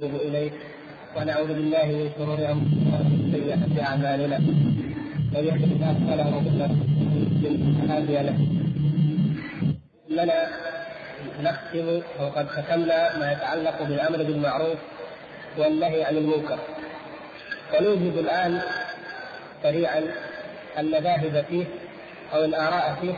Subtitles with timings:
[0.00, 0.52] نتوب إليك
[1.16, 4.38] ونعوذ بالله من شرور أنفسنا ومن سيئات أعمالنا.
[5.32, 6.72] من يهد الله فلا مضل له
[7.44, 8.38] ومن هادي له.
[10.08, 10.48] لنا
[11.42, 14.78] نختم وقد ختمنا ما يتعلق بالأمر بالمعروف
[15.58, 16.58] والنهي عن المنكر.
[17.74, 18.60] ونوجد الآن
[19.62, 20.02] سريعا
[20.78, 21.64] المذاهب فيه
[22.34, 23.16] أو الآراء فيه.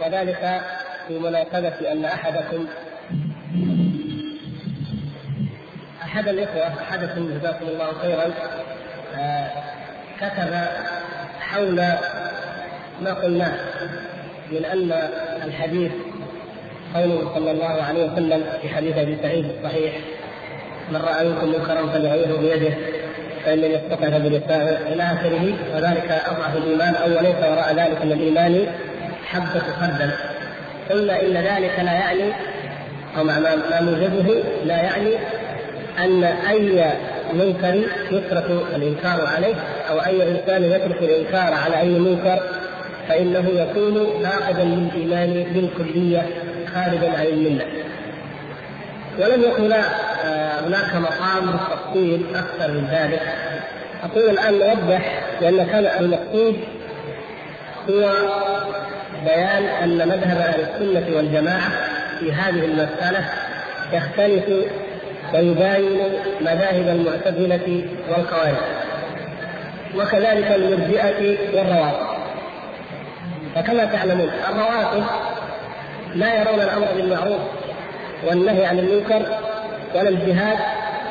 [0.00, 0.62] وذلك
[1.08, 2.66] في مناسبة أن أحدكم
[6.12, 8.30] أحد الإخوة أحدكم جزاكم الله خيرا
[9.18, 9.50] آه
[10.20, 10.54] كتب
[11.40, 11.74] حول
[13.02, 13.52] ما قلناه
[14.50, 14.92] من أن
[15.44, 15.92] الحديث
[16.94, 19.92] قوله صلى الله عليه وسلم في حديث أبي سعيد الصحيح
[20.90, 22.74] من رأى منكم منكرا فليغيره بيده
[23.44, 24.78] فإن لم يستطع فبلسانه.
[24.92, 28.66] إلى آخره وذلك أضعف الإيمان أو ليس وراء ذلك من الإيمان
[29.26, 30.10] حبة خردل
[30.90, 32.32] قلنا إن ذلك لا يعني
[33.16, 35.16] مع ما موجبه لا يعني
[35.98, 36.92] أن أي
[37.32, 38.44] منكر يترك
[38.76, 39.54] الإنكار عليه
[39.90, 42.40] أو أي إنسان يترك الإنكار على أي منكر
[43.08, 46.26] فإنه يكون ناقضا للايمان بالكليه
[46.74, 47.66] خارجا عن الملة.
[49.18, 49.72] ولم يكن
[50.66, 53.22] هناك مقام للتفصيل أكثر من ذلك.
[54.04, 56.56] أقول الآن نوضح لأن كان المقصود
[57.90, 58.10] هو
[59.24, 61.70] بيان أن مذهب أهل السنة والجماعة
[62.20, 63.24] في هذه المسألة
[63.92, 64.44] يختلف
[65.34, 65.98] ويباين
[66.40, 68.56] مذاهب المعتزلة والخوارج
[69.96, 72.06] وكذلك المرجئة والروافض.
[73.54, 75.04] فكما تعلمون الروافض
[76.14, 77.40] لا يرون الأمر بالمعروف
[78.26, 79.22] والنهي عن المنكر
[79.94, 80.58] ولا الجهاد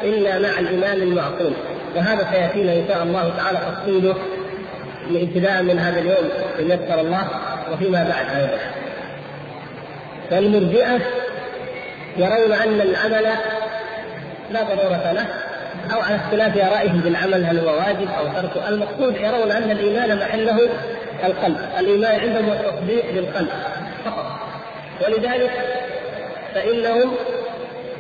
[0.04, 1.54] إلا مع الإمام المعصوم.
[1.96, 4.16] وهذا سيأتينا إن شاء الله تعالى تفصيله
[5.12, 7.28] ابتداء من هذا اليوم إن يسر الله
[7.74, 8.58] وفيما بعد أيضا.
[10.30, 11.00] فالمرجئة
[12.18, 13.28] يرون أن العمل
[14.54, 15.26] لا ضرورة له
[15.94, 20.70] أو على اختلاف آرائهم بالعمل هل هو واجب أو تركه، المقصود يرون أن الإيمان محله
[21.24, 23.50] القلب، الإيمان عندهم هو التصديق بالقلب
[24.06, 24.26] فقط.
[25.06, 25.52] ولذلك
[26.56, 27.12] فإنهم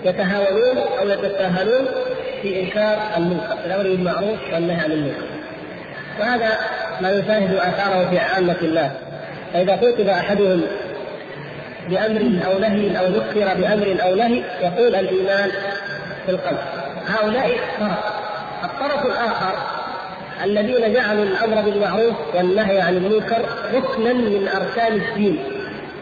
[0.05, 1.85] يتهاونون أو يتساهلون
[2.41, 5.25] في إنكار المنكر، الأمر بالمعروف والنهي عن المنكر.
[6.19, 6.49] وهذا
[7.01, 8.91] ما يشاهد آثاره في عامة الناس.
[9.53, 10.61] فإذا خطب أحدهم
[11.89, 15.51] بأمر أو نهي أو ذكر بأمر أو نهي يقول الإيمان
[16.25, 16.59] في القلب.
[17.07, 17.97] هؤلاء طرف
[18.63, 19.53] الطرف الآخر
[20.43, 25.43] الذين جعلوا الأمر بالمعروف والنهي عن المنكر ركنا من أركان الدين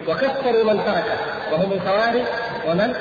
[0.08, 1.18] وكفروا من تركه.
[1.52, 2.24] وهم الخوارج
[2.68, 2.94] ومن؟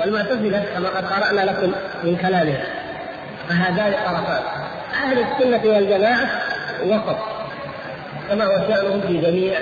[0.00, 1.72] والمعتزلة كما قد قرأنا لكم
[2.04, 2.64] من كلامهم.
[3.48, 4.42] فهذان طرفان.
[4.94, 6.28] أهل السنة والجماعة
[6.84, 7.16] وسط
[8.28, 9.58] كما هو شأنهم في جميع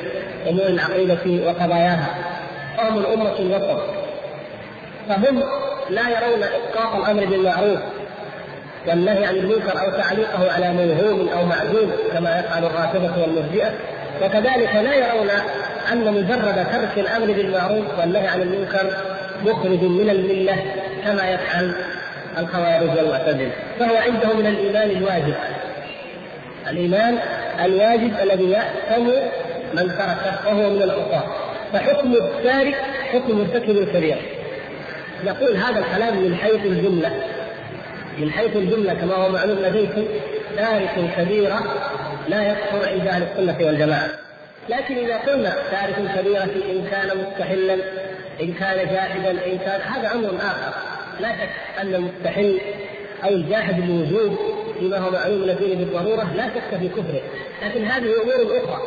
[0.49, 2.15] أمور العقيدة وقضاياها.
[2.77, 4.04] فهم الأمة الوسط
[5.09, 5.43] فهم
[5.91, 7.79] لا يرون اسقاط الأمر بالمعروف
[8.87, 13.71] والنهي عن المنكر أو تعليقه على موهوم أو معدوم كما يفعل الرافضة والمرجئة.
[14.23, 15.31] وكذلك لا يرون
[15.93, 18.97] أن مجرد ترك الأمر بالمعروف والنهي عن المنكر
[19.45, 20.57] مخرج من الملة
[21.05, 21.73] كما يفعل
[22.39, 23.51] الخوارج والمعتزلة.
[23.79, 25.35] فهو عنده من الإيمان الواجب.
[26.71, 27.19] الإيمان
[27.65, 29.07] الواجب الذي يأثم
[29.75, 31.25] من تركه وهو من العصاة
[31.73, 32.75] فحكم التارك
[33.13, 34.19] حكم مرتكب الكبيره
[35.25, 37.11] نقول هذا الكلام من حيث الجملة.
[38.19, 40.05] من حيث الجملة كما هو معلوم لديكم
[40.57, 41.63] تارك كبيرة
[42.29, 44.09] لا يكفر عند أهل السنة والجماعة.
[44.69, 47.75] لكن إذا قلنا تارك كبيرة إن كان مستحلا
[48.43, 50.75] إن كان جاحدا إن كان هذا أمر آخر.
[51.21, 52.61] لا شك أن المستحل
[53.25, 54.37] أو الجاحد بالوجود
[54.79, 57.21] فيما هو معلوم الدين بالضرورة لا شك في كفره.
[57.63, 58.83] لكن هذه أمور أخرى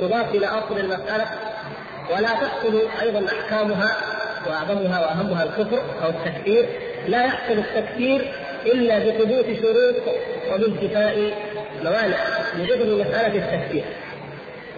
[0.00, 1.26] تضاف إلى أصل المسألة
[2.10, 3.96] ولا تحصل أيضا أحكامها
[4.46, 6.68] وأعظمها وأهمها الكفر أو التكفير
[7.08, 8.32] لا يحصل التكفير
[8.66, 9.94] إلا بثبوت شروط
[10.52, 11.34] وبانتفاء
[11.84, 12.16] موانع
[12.58, 13.84] لجبر مسألة التكفير.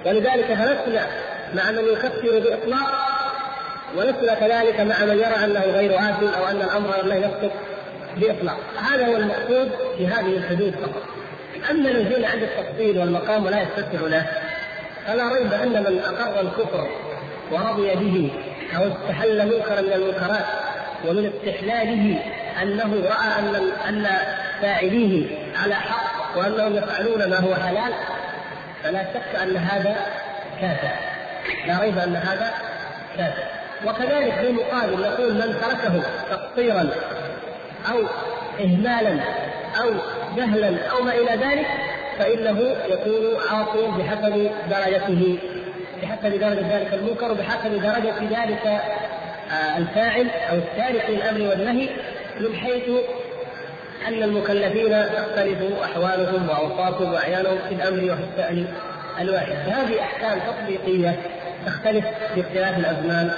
[0.06, 1.06] ولذلك فلسنا
[1.54, 2.92] مع من يكفر بإطلاق
[3.96, 7.52] ولسنا كذلك مع من يرى أنه غير آثم أو أن الأمر لا يسقط
[8.16, 8.58] بإطلاق.
[8.90, 11.02] هذا هو المقصود في هذه الحدود فقط.
[11.70, 14.26] أما الذين عند التفصيل والمقام لا يتسع له
[15.06, 16.88] فلا ريب أن من أقر الكفر
[17.52, 18.30] ورضي به
[18.76, 20.44] أو استحل منكرا من المنكرات
[21.08, 22.18] ومن استحلاله
[22.62, 24.06] أنه رأى أن أن
[24.62, 25.26] فاعليه
[25.62, 27.92] على حق وأنهم يفعلون ما هو حلال
[28.82, 29.96] فلا شك أن هذا
[30.60, 30.88] كافر.
[31.66, 32.52] لا ريب أن هذا
[33.16, 33.44] كافر.
[33.86, 36.88] وكذلك في المقابل نقول من تركه تقصيرا
[37.90, 38.02] أو
[38.60, 39.20] اهمالا
[39.80, 39.90] أو
[40.36, 41.66] جهلا أو ما إلى ذلك
[42.18, 45.38] فإنه يكون عاصيا بحسب درجته.
[46.04, 48.82] بحسب درجة ذلك المنكر وبحسب درجة ذلك
[49.76, 51.88] الفاعل أو التارك للأمر والنهي
[52.40, 52.82] من حيث
[54.08, 58.66] أن المكلفين تختلف أحوالهم وأوصافهم وأعيانهم في الأمر وفي الشأن
[59.20, 59.52] الواحد.
[59.52, 61.16] فهذه أحكام تطبيقية
[61.66, 62.04] تختلف
[62.36, 63.30] باختلاف الأزمان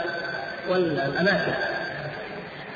[0.69, 1.53] والأماكن.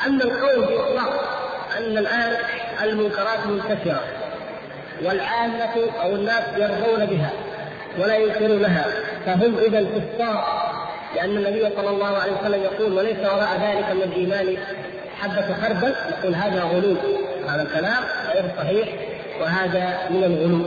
[0.07, 1.41] أما القول بإطلاق
[1.79, 2.37] أن الآن
[2.83, 4.01] المنكرات منتشرة
[5.05, 7.31] والعامة أو الناس يرضون بها
[7.99, 8.85] ولا ينكرونها
[9.27, 10.45] فهم إذا كفار
[11.17, 14.57] لأن النبي صلى الله عليه وسلم يقول وليس وراء ذلك من الإيمان
[15.21, 16.97] حبة خردل؟ يقول هذا غلو
[17.49, 18.89] هذا الكلام غير صحيح
[19.41, 20.65] وهذا من الغلو.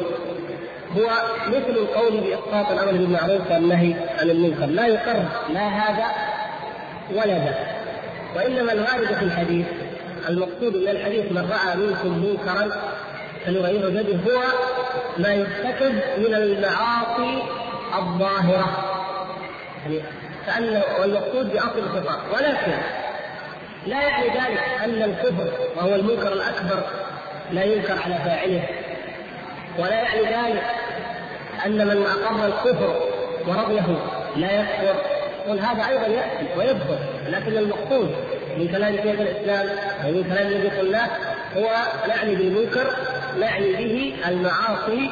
[0.98, 1.10] هو
[1.48, 4.66] مثل القول بإسقاط الأمر بالمعروف والنهي عن المنكر.
[4.66, 5.24] لا يقر
[5.54, 6.06] لا هذا
[7.12, 7.68] ولا ذاك
[8.36, 9.66] وإنما الوارد في الحديث
[10.30, 12.70] المقصود من الحديث من رأى منكم منكرا
[13.46, 14.42] فليغيره بيده هو
[15.18, 17.44] ما يرتكب من المعاصي
[17.98, 18.68] الظاهرة.
[19.86, 20.02] يعني
[20.46, 22.72] كأن والمقصود بأصل الخطاب ولكن
[23.88, 26.84] لا يعني ذلك أن الكفر وهو المنكر الأكبر
[27.52, 28.64] لا ينكر على فاعله.
[29.80, 30.64] ولا يعني ذلك
[31.66, 33.02] أن من أقر الكفر
[33.48, 33.98] ورضيه
[34.36, 34.96] لا يكفر.
[35.48, 36.98] قل هذا أيضا يأتي ويدخل
[37.28, 38.16] لكن المقصود
[38.58, 39.70] من كلام شيخ الإسلام
[40.06, 41.08] ومن كلام صلى الله
[41.58, 41.70] هو
[42.08, 42.96] نعني بالمنكر
[43.40, 45.10] نعني به المعاصي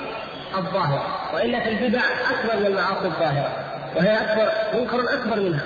[0.57, 1.05] الظاهرة.
[1.33, 3.49] وإلا في البدع أكبر من المعاصي الظاهرة.
[3.95, 5.63] وهي أكبر منكر أكبر منها.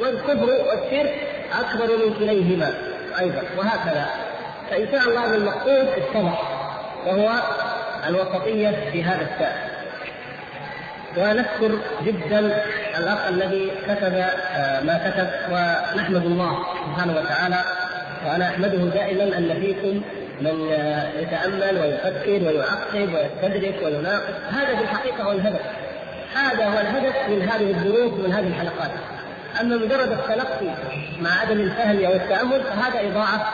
[0.00, 1.14] والكفر والشرك
[1.60, 2.74] أكبر من كليهما
[3.20, 3.42] أيضا.
[3.58, 4.06] وهكذا.
[4.70, 6.42] فإن شاء الله المقصود اتضح
[7.06, 7.30] وهو
[8.08, 9.74] الوسطية في هذا الشأن
[11.16, 12.62] ونشكر جدا
[12.98, 14.14] الأخ الذي كتب
[14.54, 17.64] آه، ما كتب ونحمد الله سبحانه وتعالى.
[18.26, 20.02] وأنا أحمده دائما أن فيكم
[20.40, 20.70] من
[21.20, 24.34] يتأمل ويفكر ويعقب ويستدرك ويناقش.
[24.50, 25.60] هذا في الحقيقة هو الهدف.
[26.34, 28.90] هذا هو الهدف من هذه الدروس ومن هذه الحلقات.
[29.60, 30.66] أما مجرد التلقي
[31.20, 33.52] مع عدم الفهم أو التأمل فهذا إضاعة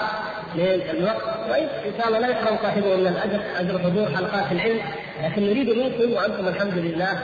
[0.55, 1.51] للوقت.
[1.51, 4.81] وإن شاء الله لا يحرم صاحبه من الأجر أجر حضور حلقات العلم.
[5.23, 7.21] لكن نريد منكم وأنتم الحمد لله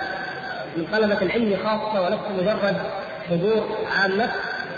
[0.76, 2.76] من طلبة العلم خاصة ولست مجرد
[3.30, 4.28] حضور عامة.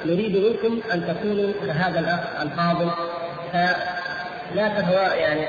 [0.07, 2.91] نريد منكم أن تكونوا كهذا الأخ الفاضل.
[4.51, 5.47] فلا تهوى يعني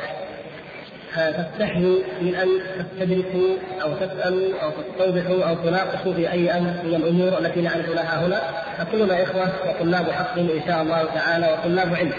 [1.16, 2.50] تستحيوا من أن
[2.80, 8.26] تستدركوا أو تسألوا أو تستوضحوا أو تناقشوا في أي أمر من الأمور التي نعرف لها
[8.26, 8.42] هنا.
[8.78, 12.14] فكلنا إخوة وطلاب حق إن شاء الله تعالى وطلاب علم.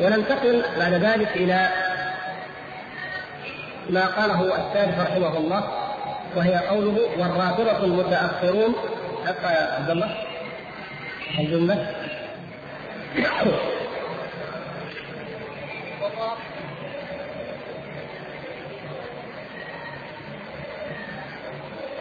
[0.00, 1.68] وننتقل بعد ذلك إلى
[3.90, 5.64] ما قاله السادس رحمه الله
[6.36, 6.98] وهي قوله
[9.26, 10.10] حتى يا عبد الله.
[11.38, 11.86] الجملة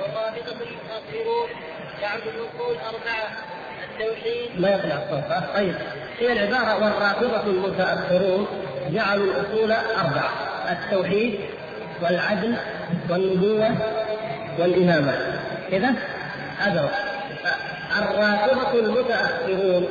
[0.02, 1.50] والرافضة المتأخرون
[2.02, 3.30] جعلوا الأصول أربعة
[3.84, 4.62] التوحيد.
[4.62, 5.76] ما يطلع الصوت طيب.
[6.20, 8.48] هي العبارة والرافضة المتأخرون
[8.92, 10.30] جعلوا الأصول أربعة
[10.72, 11.40] التوحيد
[12.02, 12.56] والعدل
[13.10, 13.76] والنبوة
[14.60, 15.42] والإمامة.
[15.72, 15.94] كذا
[16.58, 16.92] هذا
[17.98, 19.88] الرافضة المتأخرون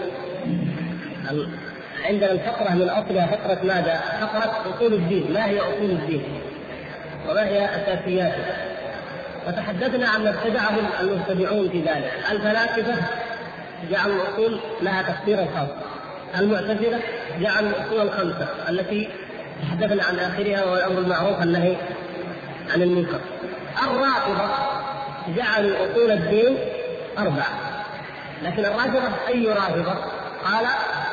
[2.06, 6.22] عندنا الفقرة من أصلها فقرة ماذا؟ فقرة أصول الدين، ما هي أصول الدين؟
[7.28, 8.44] وما هي أساسياته؟
[9.48, 12.94] وتحدثنا عن ما ابتدعه المبتدعون في ذلك، الفلاسفة
[13.90, 15.76] جعلوا الأصول لها تفسيرا خاصا.
[16.38, 17.00] المعتزلة
[17.40, 19.08] جعلوا الأصول الخمسة التي
[19.62, 21.76] تحدثنا عن آخرها وهو الأمر المعروف النهي
[22.74, 23.20] عن المنكر.
[23.82, 24.48] الرافضة
[25.36, 26.56] جعلوا أصول الدين
[27.18, 27.48] أربعة
[28.42, 29.94] لكن الرافضة أي رافضة؟
[30.44, 30.66] قال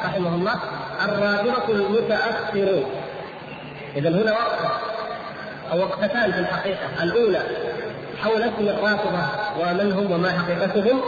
[0.06, 0.60] رحمه الله
[1.06, 2.86] الرافضة المتأخرون
[3.96, 4.70] إذا هنا وقفة
[5.72, 7.04] أو وقفتان في الحقيقة.
[7.04, 7.42] الأولى
[8.24, 9.24] حول اسم الرافضة
[9.60, 11.02] ومن هم وما حقيقتهم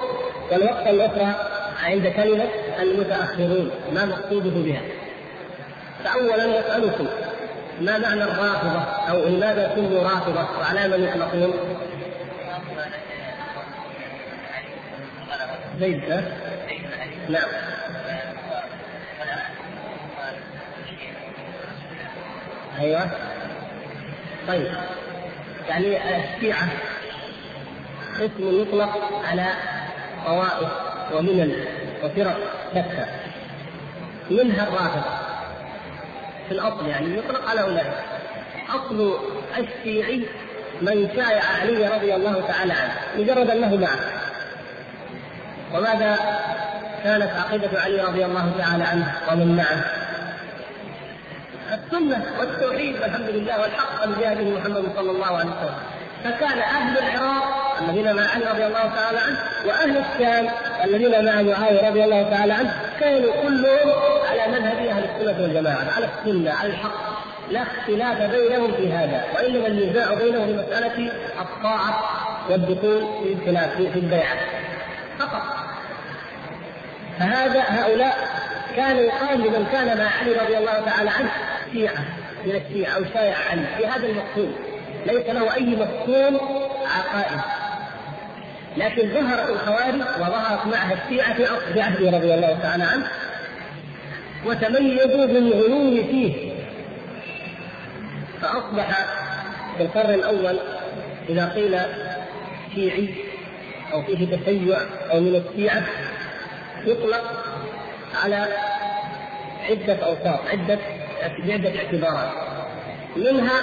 [0.51, 1.35] والوقفة الأخرى
[1.83, 2.47] عند كلمة
[2.81, 3.71] المتأخرون.
[3.93, 4.81] ما مقصوده بها.
[6.03, 7.07] فأولا يسألكم
[7.81, 11.53] ما معنى الرافضة؟ أو لماذا سموا رافضة؟ وعلى من يطلقون؟
[15.79, 16.01] زيد
[17.29, 17.64] نعم.
[22.79, 23.09] أيوه.
[24.47, 24.71] طيب.
[25.69, 26.67] يعني الشيعة
[28.15, 28.89] اسم يطلق
[29.29, 29.45] على
[30.25, 30.69] طوائف
[31.13, 31.65] وملل
[32.03, 32.37] وفرق
[32.71, 33.05] شتى
[34.29, 35.15] منها الرافضة.
[36.47, 37.93] في الأصل يعني يطلق على اولئك
[38.69, 39.19] أصل
[39.57, 40.25] الشيعي
[40.81, 43.99] من شايع علي رضي الله تعالى عنه مجرد أنه معه.
[45.73, 46.19] وماذا
[47.03, 50.04] كانت عقيدة علي رضي الله تعالى عنه ومن معه؟
[51.73, 55.75] السنة والتوحيد والحمد لله والحق الذي به محمد صلى الله عليه وسلم.
[56.23, 60.47] فكان أهل العراق الذين مع علي رضي الله تعالى عنه وأهل الشام
[60.83, 63.91] الذين مع معاوية رضي الله تعالى عنه كانوا كلهم
[64.93, 67.15] على السنة والجماعة على السنة على الحق.
[67.51, 72.03] لا اختلاف بينهم في هذا وإنما النزاع بينهم في مسألة الطاعة
[72.49, 74.37] والدخول في الخلاف في البيعة.
[75.19, 75.41] فقط.
[77.19, 78.15] فهذا هؤلاء
[78.75, 81.31] كان يقال لمن كان مع علي رضي الله تعالى عنه
[81.75, 82.05] شيعه
[82.45, 84.55] من الشيعة أو شايع عنه في هذا المفهوم.
[85.05, 86.39] ليس له أي مفهوم
[86.95, 87.41] عقائد
[88.77, 91.33] لكن ظهرت الخوارج وظهرت معها الشيعة
[91.73, 93.07] في عهده رضي الله تعالى عنه
[94.45, 96.51] وتميزوا بالغلو فيه.
[98.41, 99.05] فأصبح
[99.77, 100.59] في القرن الأول
[101.29, 101.79] إذا قيل
[102.75, 103.09] شيعي
[103.93, 104.77] أو فيه تشيع
[105.11, 105.83] أو من الشيعة
[106.85, 107.43] يطلق
[108.23, 108.47] على
[109.69, 110.79] عدة أوصاف عدة
[111.47, 112.31] بعدة اعتبارات
[113.15, 113.61] منها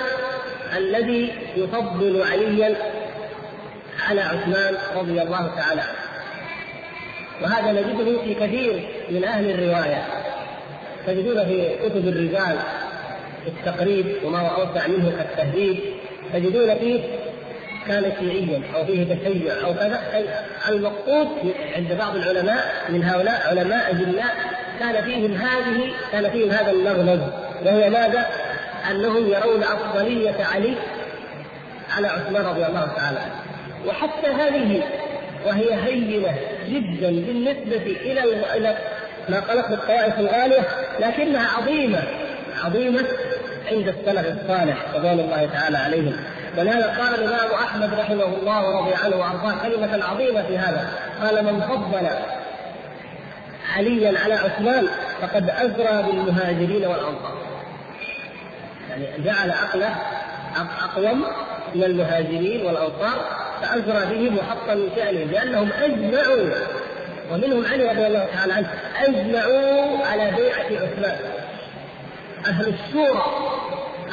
[0.77, 2.77] الذي يفضل عليا
[4.09, 6.03] على عثمان رضي الله تعالى عنه.
[7.43, 10.03] وهذا نجده في كثير من أهل الرواية.
[11.07, 12.57] تجدون في كتب الرجال
[13.47, 15.79] التقريب وما هو اوسع منه كالتهذيب.
[16.33, 17.01] تجدون فيه
[17.87, 20.01] كان شيعيا أو فيه تشيع أو كذا.
[20.69, 21.29] المقصود
[21.77, 24.35] عند بعض العلماء من هؤلاء علماء أجلاء
[24.81, 28.27] كان فيهم هذه كان فيهم هذا المغلظ وهو ماذا؟
[28.91, 30.75] أنهم يرون أفضلية علي
[31.97, 33.35] على عثمان رضي الله تعالى عنه.
[33.87, 34.83] وحتى هذه
[35.47, 36.35] وهي هينة
[36.69, 38.23] جدا بالنسبة إلى
[38.57, 38.77] إلى
[39.29, 40.63] ما قالته الطوائف الغالية
[41.01, 42.03] لكنها عظيمة
[42.65, 43.05] عظيمة
[43.73, 46.17] عند السلف الصالح رضوان الله تعالى عليهم.
[46.59, 50.89] ولهذا قال الإمام أحمد رحمه الله ورضي عنه وأرضاه كلمة عظيمة في هذا.
[51.23, 52.09] قال من فضل
[53.77, 54.89] عليا على عثمان
[55.23, 57.52] فقد أزرى بالمهاجرين والأنصار.
[58.93, 59.95] يعني جعل عقله
[60.85, 61.25] أقوم
[61.75, 66.51] من المهاجرين والانصار فازرى بهم وحط من شانهم لأنهم أجمعوا
[67.33, 68.69] ومنهم علي رضي الله تعالى عنه
[69.01, 71.17] أجمعوا على بيعة عثمان.
[72.47, 73.23] أهل الشورى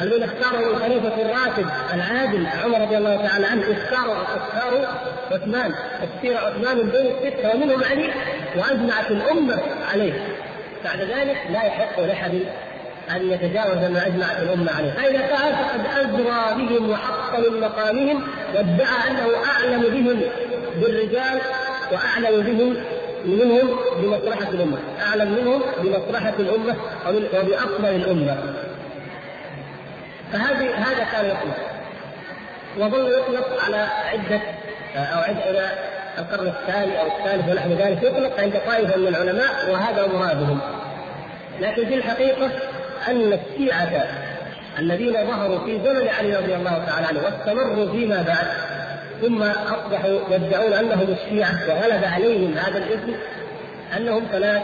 [0.00, 4.86] الذين اختاروا الخليفة الراشد العادل عمر رضي الله تعالى عنه اختاروا اختاروا
[5.30, 8.10] عثمان اختير عثمان بين الستة ومنهم علي
[8.56, 9.58] وأجمعت الأمة
[9.92, 10.12] عليه.
[10.84, 12.40] بعد ذلك لا يحق لأحد
[13.16, 18.22] أن يتجاوز ما اجمعت الأمة عليه، فاذا فعل فقد ازرى بهم وحق من مقامهم
[18.54, 20.20] وادعى أنه أعلم بهم
[20.80, 21.40] بالرجال
[21.92, 22.76] وأعلم بهم
[23.24, 24.78] منهم بمصلحة الأمة.
[25.02, 26.76] أعلم منهم بمصلحة الأمة
[27.08, 28.36] وبأفضل الأمة.
[30.32, 31.56] فهذه هذا كان يطلق
[32.78, 34.40] وظل يطلق على عدة
[34.96, 35.70] أو عدة إلى
[36.18, 40.60] القرن الثاني أو الثالث ونحو ذلك يطلق عند طائفة من العلماء وهذا مرادهم.
[41.60, 42.50] لكن في الحقيقة
[43.08, 44.06] أن الشيعة
[44.78, 48.46] الذين ظهروا في زمن علي رضي الله تعالى عنه واستمروا فيما بعد
[49.20, 53.14] ثم أصبحوا يدعون أنهم الشيعه وغلب عليهم هذا الاسم
[53.96, 54.62] أنهم ثلاث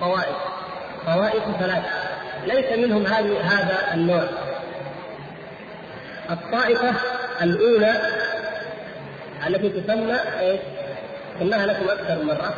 [0.00, 0.36] طوائف.
[1.06, 1.82] طوائف ثلاث
[2.46, 4.24] ليس منهم هذا النوع.
[6.30, 6.94] الطائفة
[7.42, 7.94] الأولى
[9.46, 10.60] التي تسمى إيش؟
[11.40, 12.54] قلناها لكم أكثر مرة.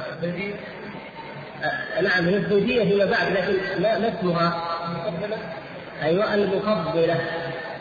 [2.03, 4.63] نعم هي الزوجية فيما بعد لكن ما اسمها
[6.03, 7.17] أيوه المفضلة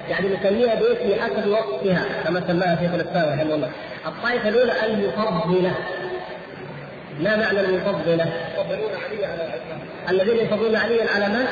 [0.09, 3.69] يعني نسميها باسم حسب وقتها كما سماها شيخ الإسلام رحمه الله.
[4.05, 5.75] الطائفة الأولى المفضلة.
[7.19, 9.53] ما معنى المفضلة؟ يفضلون علي على
[10.09, 11.45] الذين يفضلون عليا على من؟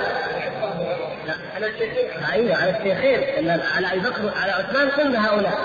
[1.27, 5.57] لا على الشيخين أيوه على الشيخين على أبي بكر على عثمان كل هؤلاء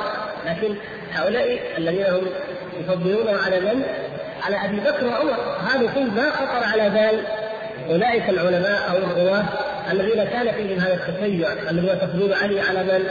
[0.46, 0.74] لكن
[1.12, 2.26] هؤلاء الذين هم
[2.80, 3.82] يفضلون على من؟
[4.44, 5.36] على أبي بكر وعمر
[5.70, 7.24] هذا شيء ما خطر على بال
[7.90, 9.44] أولئك العلماء أو الرواه
[9.90, 13.08] الذين كان فيهم هذا التشيع الذين تفضيل علي على من؟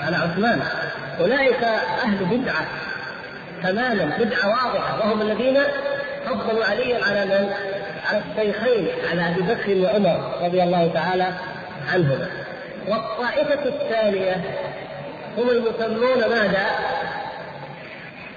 [0.00, 0.60] على عثمان
[1.20, 1.62] أولئك
[2.04, 2.66] أهل بدعة
[3.62, 5.58] تماما بدعة واضحة وهم الذين
[6.26, 7.52] فضلوا عليا على من؟
[8.06, 11.26] على الشيخين على أبي بكر وعمر رضي الله تعالى
[11.92, 12.28] عنهما
[12.88, 14.42] والطائفة الثانية
[15.38, 16.66] هم المسمون ماذا؟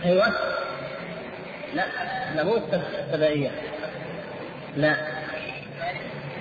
[0.05, 0.33] أيوه
[1.75, 1.83] لا
[2.35, 2.59] لا مو
[3.07, 3.49] السبائية.
[4.77, 4.95] لا.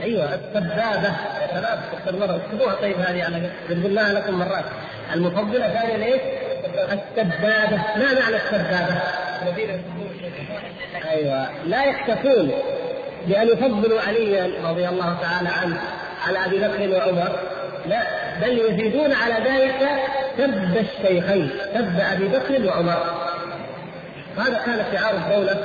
[0.03, 1.13] أيوه السبابة
[1.51, 4.65] ثلاث مرة اكتبوها طيب هذه أنا قلناها لكم مرات.
[5.15, 6.21] المفضلة ثانيا إيش؟
[6.75, 7.77] السبابة.
[7.77, 9.01] ما معنى السبابة؟
[11.11, 11.49] أيوه.
[11.67, 12.53] لا يكتفون
[13.27, 15.81] بأن يفضلوا عليا رضي الله تعالى عنه
[16.27, 17.39] على أبي بكر وعمر.
[17.87, 18.03] لا
[18.43, 19.89] بل يزيدون على ذلك
[20.39, 23.29] سب الشيخين سب أبي بكر وعمر.
[24.39, 25.65] هذا كان شعار الدولة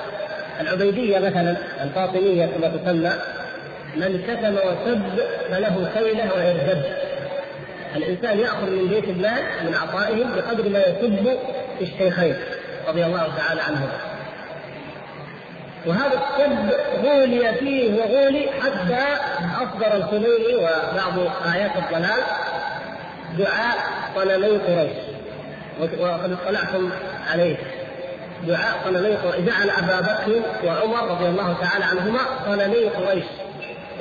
[0.62, 3.12] العبيدية مثلا الفاطمية كما تسمى
[3.96, 5.04] من كتم وسب
[5.50, 6.84] فله خيله ويرتد
[7.96, 11.38] الإنسان يأخذ من بيت المال من عطائهم بقدر ما يسب
[11.80, 12.36] في الشيخين
[12.88, 13.98] رضي الله تعالى عنهما.
[15.86, 16.70] وهذا السب
[17.06, 19.06] غولي فيه وغولي حتى
[19.56, 21.20] اصبح فسر الخميني وبعض
[21.54, 22.22] آيات الضلال
[23.38, 23.78] دعاء
[24.16, 24.98] صنمي قريش.
[25.80, 26.90] وقد اطلعتم
[27.32, 27.56] عليه.
[28.48, 33.24] دعاء صنمي قريش جعل أبا بكر وعمر رضي الله تعالى عنهما صنمي قريش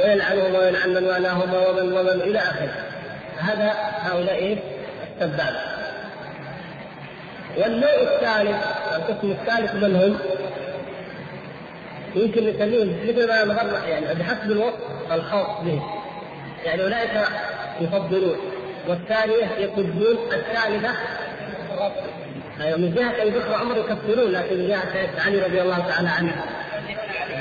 [0.00, 2.74] ويلعنهما ويلعن من والاهما ومن ومن إلى آخره
[3.38, 4.56] هذا هؤلاء إيه؟
[5.20, 5.54] السباب
[7.56, 8.64] والنوع الثالث
[8.96, 10.18] القسم الثالث من هم؟
[12.14, 15.82] يمكن نسميهم مثل ما يعني بحسب الوصف الخاص به
[16.64, 17.10] يعني أولئك
[17.80, 18.36] يفضلون
[18.88, 20.90] والثانية يكذبون الثالثة
[22.62, 26.32] من جهة أبي بكر وعمر يكفرون لكن من جهة علي رضي الله تعالى عنه.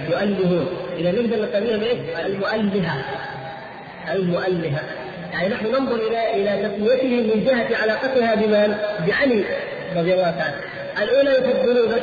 [0.09, 0.67] يؤلهون.
[0.97, 3.03] إذا نقدر نسميهم إيه؟ المؤلهة.
[4.11, 4.81] المؤلهة.
[5.33, 8.75] يعني نحن ننظر إلى إلى تسميتهم من جهة علاقتها بمن؟
[9.07, 9.43] بعلي
[9.95, 10.55] رضي الله تعالى.
[11.01, 12.01] الأولى يفضلونه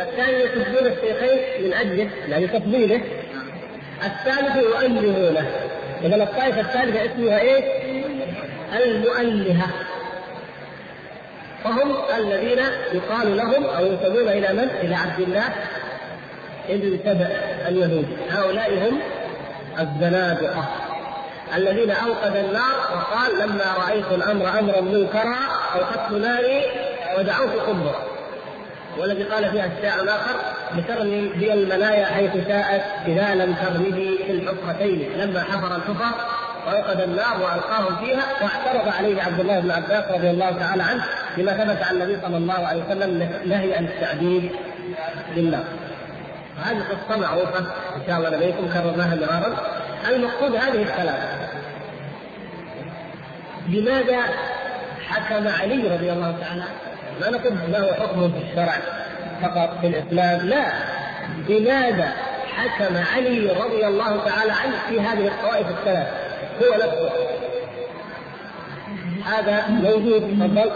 [0.00, 3.00] الثانية يفضلون الشيخين من أجله يعني تفضيله.
[4.04, 5.50] الثالثة يؤلهونه.
[6.04, 7.64] إذا الطائفة الثالثة اسمها إيه؟
[8.76, 9.66] المؤلهة.
[11.64, 12.58] وهم الذين
[12.92, 15.44] يقال لهم أو ينسبون إلى من؟ إلى عبد الله
[16.68, 17.26] ابن سبع
[17.68, 18.16] اليهودي.
[18.30, 19.00] هؤلاء هم
[19.78, 20.68] الزنادقة
[21.56, 25.36] الذين أوقد النار وقال لما رأيت الأمر أمرا منكرا
[25.74, 26.62] اوقدت ناري
[27.18, 28.02] ودعوت قنبرا
[28.98, 30.34] والذي قال فيها الشاعر الآخر
[30.76, 35.12] لترمي بي المنايا حيث شاءت إذا لم ترمدي في الحفرتين.
[35.16, 36.14] لما حفر الحفر
[36.66, 41.04] واوقد النار والقاهم فيها واعترض عليه عبد الله بن عباس رضي الله تعالى عنه
[41.36, 44.50] بما ثبت عن النبي صلى الله عليه وسلم نهي عن التعذيب
[45.36, 45.64] للنار.
[46.64, 47.58] هذه قصة معروفة
[47.96, 49.56] إن شاء الله لديكم كررناها مرارا.
[50.08, 51.40] المقصود هذه الثلاثه.
[53.68, 54.20] لماذا
[55.08, 56.64] حكم علي رضي الله تعالى
[57.20, 58.74] ما نقول له حكم في الشرع
[59.42, 60.66] فقط في الإسلام لا
[61.48, 62.12] لماذا
[62.56, 66.06] حكم علي رضي الله تعالى عنه في هذه الطوائف الثلاث
[66.62, 67.10] هو نفسه
[69.26, 70.70] هذا موجود تفضل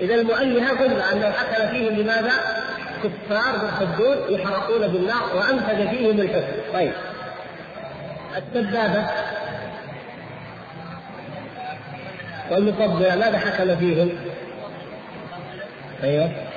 [0.00, 2.32] إذا المؤلهة قلنا أنه حكم فيهم لماذا؟
[3.02, 6.92] كفار بالحدود يحرقون بالنار وأنفذ فيهم الحكم طيب.
[8.36, 9.06] السبابة.
[12.50, 14.10] والمفضلة ماذا حكم فيهم؟
[16.02, 16.51] أيوه.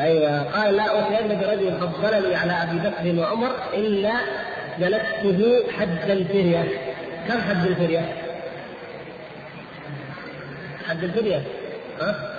[0.00, 4.12] أيوه قال لا اوصين برجل فضلني على أبي بكر وعمر إلا
[4.78, 6.64] جلدته حد الفرية
[7.28, 8.14] كم حد الفرية؟
[10.88, 11.42] حد الفرية
[12.00, 12.36] ها؟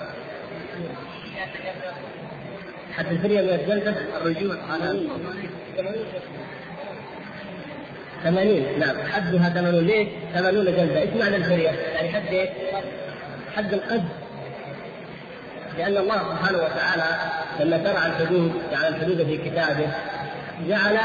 [2.97, 4.99] حد الفرية من الجلدة الرجوع على
[8.23, 12.49] 80 نعم حدها 80 ليه؟ 80 جلدة، إيش معنى الفرية؟ يعني حد إيه؟
[13.55, 14.20] حد القذف
[15.77, 17.17] لأن الله سبحانه وتعالى
[17.59, 19.87] لما شرع الحدود جعل الحدود في كتابه
[20.67, 20.97] جعل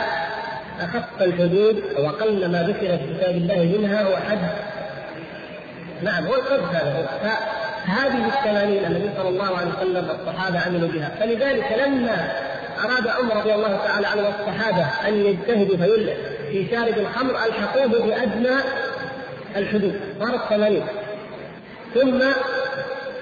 [0.80, 4.38] أخف الحدود وأقل ما ذكر في كتاب الله منها هو حد.
[6.02, 7.08] نعم هو القذف هذا.
[7.22, 11.10] فهذه الثمانين النبي صلى الله عليه وسلم والصحابة عملوا بها.
[11.20, 12.32] فلذلك لما
[12.84, 15.76] أراد عمر رضي الله تعالى عنه والصحابة أن يجتهدوا
[16.50, 18.56] في شارب الخمر ألحقوه بأدنى
[19.56, 20.00] الحدود.
[20.20, 20.86] صارت ثمانين
[21.94, 22.22] ثم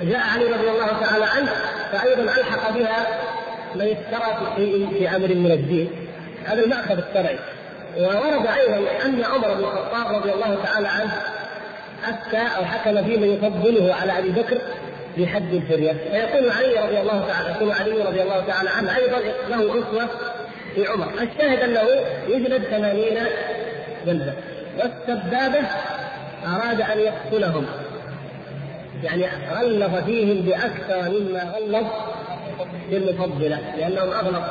[0.02, 1.50] جاء علي رضي الله تعالى عنه
[1.92, 3.06] فايضا ألحق بها
[3.74, 5.90] من اشترى في شيء في أمر من الدين
[6.44, 7.38] هذا المأخذ الشرعي.
[7.98, 11.12] وورد أيضا أن عمر بن الخطاب رضي الله تعالى عنه
[12.08, 14.58] افتى أو حكم في من يفضله على أبي بكر
[15.18, 15.92] بحد الفرية.
[15.92, 20.08] فيقول علي رضي الله تعالى يقول علي رضي الله تعالى عنه أيضا له أسوة
[20.74, 21.08] في عمر.
[21.22, 21.88] الشاهد أنه
[22.28, 23.18] يجلد ثمانين
[24.06, 24.34] جلده
[24.78, 25.66] والسبابة
[26.46, 27.66] أراد أن يقتلهم.
[29.02, 31.86] يعني غلظ فيهم بأكثر مما غلظ
[32.90, 34.44] في المفضله لأنهم اغلظ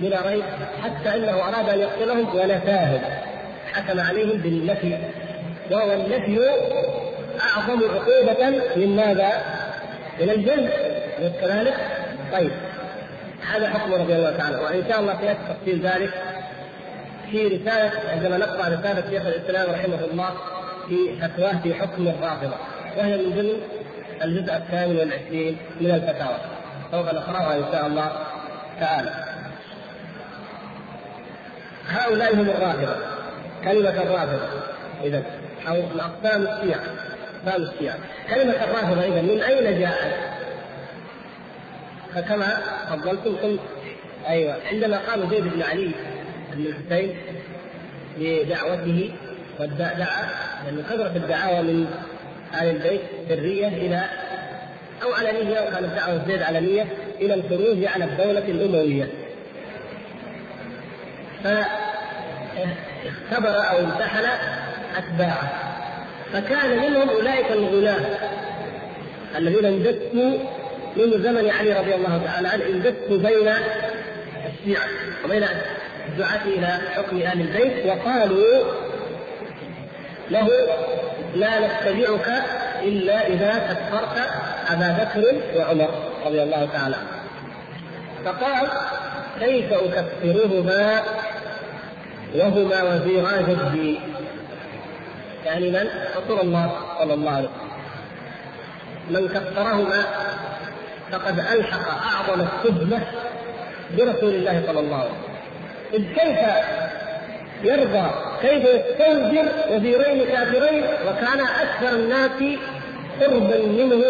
[0.00, 0.42] بلا ريب
[0.82, 3.00] حتى إنه أراد أن يقتلهم ونفاهم
[3.72, 4.98] حكم عليهم بالنفي
[5.70, 6.40] وهو النفي
[7.40, 9.32] أعظم عقوبة من ماذا؟
[10.20, 10.70] من الجلد
[11.40, 11.74] كذلك؟
[12.32, 12.50] طيب
[13.54, 16.10] هذا حكم رضي الله تعالى وإن شاء الله سيأتي تفصيل ذلك
[17.30, 20.30] في رسالة عندما نقرأ رسالة شيخ الإسلام رحمه الله
[20.88, 22.54] في فتواه في حكم الرافضة
[22.98, 23.60] وهي من ضمن
[24.22, 26.38] الجزء الثامن والعشرين من الفتاوى.
[26.90, 28.12] سوف نقرأها إن شاء الله
[28.80, 29.10] تعالى.
[31.88, 32.96] هؤلاء هم الرافضة.
[33.64, 34.48] كلمة الرافضة
[35.04, 35.22] اذا
[35.68, 36.82] أو اقسام الشيعة.
[37.46, 37.98] أقسام الشيعة.
[38.28, 40.14] كلمة الرافضة اذا من أين جاءت؟
[42.14, 42.58] فكما
[42.90, 43.60] فضلتم قلت
[44.28, 44.56] أيوه.
[44.72, 45.90] عندما قام زيد بن علي
[46.52, 47.16] بن الحسين
[48.18, 49.12] بدعوته
[49.60, 50.28] ودعا
[50.64, 51.86] لأن كثرة الدعاوى من
[52.54, 54.04] آل البيت سرية إلى
[55.02, 56.86] أو علنية وكانت دعوة زيد علنية
[57.20, 59.08] إلى الخروج على الدولة الأموية.
[61.44, 61.68] فاختبر
[63.70, 64.24] أو امتحن
[64.96, 65.68] أتباعه.
[66.32, 68.06] فكان منهم أولئك الغلاة
[69.36, 70.38] الذين اندسوا
[70.96, 73.52] من زمن علي رضي الله تعالى عنه اندسوا بين
[74.46, 74.88] الشيعة
[75.24, 75.44] وبين
[76.08, 78.64] الدعاة إلى حكم أهل البيت وقالوا
[80.30, 80.48] له
[81.34, 82.42] لا نتبعك
[82.82, 84.18] إلا إذا كفرت
[84.70, 85.88] أبا بكر وعمر
[86.26, 86.96] رضي الله تعالى
[88.24, 88.68] فقال
[89.40, 91.02] كيف أكفرهما
[92.34, 94.00] وهما وزيرا جدي؟
[95.46, 97.68] يعني من؟ رسول الله صلى الله عليه وسلم.
[99.10, 100.04] من كفرهما
[101.12, 103.00] فقد ألحق أعظم التهمة
[103.98, 105.28] برسول الله صلى الله عليه وسلم.
[105.94, 106.38] إذ كيف
[107.62, 108.10] يرضى
[108.42, 112.58] كيف يستنزر وزيرين كافرين وكان أكثر الناس
[113.20, 114.04] قربا منه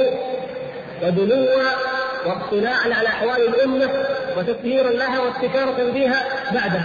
[1.03, 1.47] ودنوا
[2.27, 3.91] واطلاعا على أحوال الأمة
[4.37, 6.81] وتطهيرا لها واستشارة فيها بعده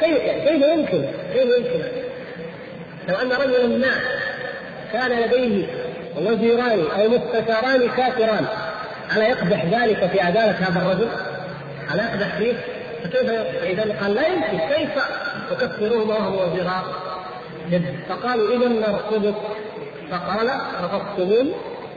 [0.00, 1.04] كيف كيف يمكن؟
[1.34, 1.84] كيف يمكن؟
[3.08, 3.94] لو أن رجلا ما
[4.92, 5.66] كان لديه
[6.16, 8.46] وزيران أو مستشاران كافران
[9.16, 11.08] ألا يقدح ذلك في عدالة هذا الرجل؟
[11.94, 12.52] ألا يقدح فيه؟
[13.04, 13.30] فكيف
[13.62, 14.90] إذا قال لا يمكن كيف
[15.50, 16.84] تكفرون وهو وزراء
[18.08, 19.34] فقالوا إذا نرفضك
[20.10, 20.50] فقال
[20.82, 21.52] رفضتمون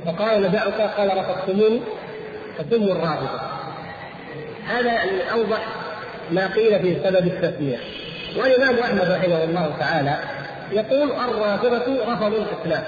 [0.05, 1.83] فقال ندعك قال رفضتمون
[2.57, 3.39] فتم الرافضة.
[4.67, 4.99] هذا
[5.33, 5.65] أوضح
[6.31, 7.77] ما قيل في سبب التسمية.
[8.37, 10.19] والإمام أحمد رحمه الله تعالى
[10.71, 12.83] يقول الرافضة رفضوا الإسلام.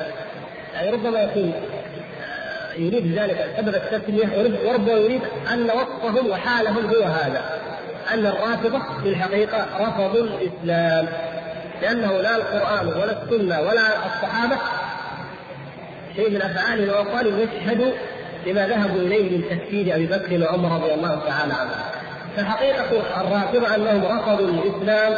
[0.73, 1.54] يعني ربما يكون
[2.78, 5.21] يريد ذلك سبب التسمية وربما يريد
[5.54, 7.60] أن وصفهم وحالهم هو هذا.
[8.13, 11.08] أن الرافضة في الحقيقة رفضوا الإسلام
[11.82, 14.56] لأنه لا القرآن ولا السنة ولا الصحابة
[16.16, 17.94] شيء من أفعالهم وأقوالهم يشهد
[18.48, 21.76] لما ذهبوا إليه من تفكير أبي بكر وعمر رضي الله تعالى عنهم
[22.38, 25.18] فحقيقة الرافضة أنهم رفضوا الإسلام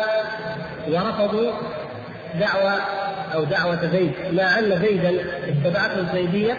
[0.88, 1.52] ورفضوا
[2.39, 2.74] دعوة
[3.36, 6.58] أو دعوة زيد مع أن زيدا اتبعته الزيدية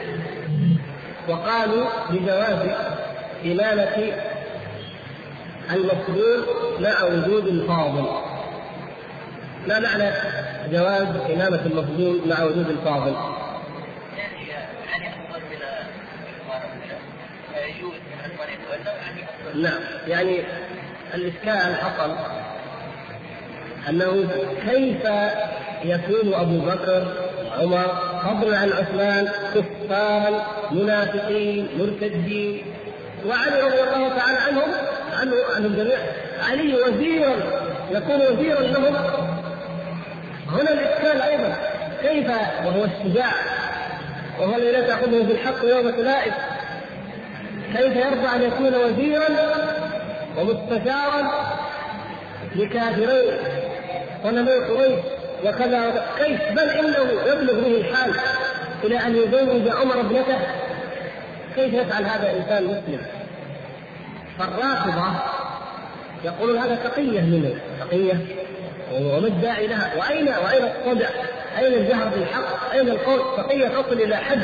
[1.28, 2.58] وقالوا بجواز
[3.44, 4.12] إمامة
[5.70, 6.44] المسلول
[6.80, 8.06] مع وجود الفاضل
[9.68, 10.10] ما معنى
[10.72, 13.14] جواز إمامة المفضول مع وجود الفاضل؟
[19.54, 20.40] نعم يعني
[21.14, 22.16] الإشكال حصل
[23.88, 24.28] أنه
[24.70, 25.04] كيف
[25.84, 27.06] يكون أبو بكر
[27.58, 32.62] عمر فضلا عن عثمان كفارا منافقين مرتدين
[33.26, 34.72] وعلي رضي الله تعالى عنهم
[35.20, 35.98] عنه عن الجميع.
[36.50, 37.34] علي وزيرا
[37.90, 38.96] يكون وزيرا لهم.
[40.48, 41.56] هنا الإشكال أيضا.
[42.02, 42.30] كيف؟
[42.66, 43.32] وهو الشجاع
[44.40, 46.32] وهو الذي لا تأخذه بالحق يوم تلائم.
[47.76, 49.28] كيف يرضى أن يكون وزيرا
[50.38, 51.30] ومستشارا
[52.56, 53.38] لكافرين؟
[54.24, 55.00] ونبي قريش
[55.44, 56.06] وكذا.
[56.18, 58.14] كيف؟ بل إنه يبلغ به الحال
[58.84, 60.38] إلى أن يزوج عمر ابنته.
[61.56, 63.00] كيف يفعل هذا انسان مسلم؟
[64.38, 65.20] فالرافضة
[66.24, 68.26] يقولون هذا تقية منه تقية
[68.92, 71.08] وما الداعي لها وأين وأين الصدع؟
[71.58, 74.40] أين الجهر بالحق؟ أين القول؟ تقية تصل إلى حد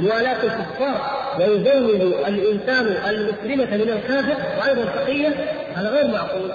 [0.00, 5.34] موالاة الكفار ويزوج الإنسان المسلمة من الكافر وأيضا تقية
[5.74, 6.52] هذا غير معقول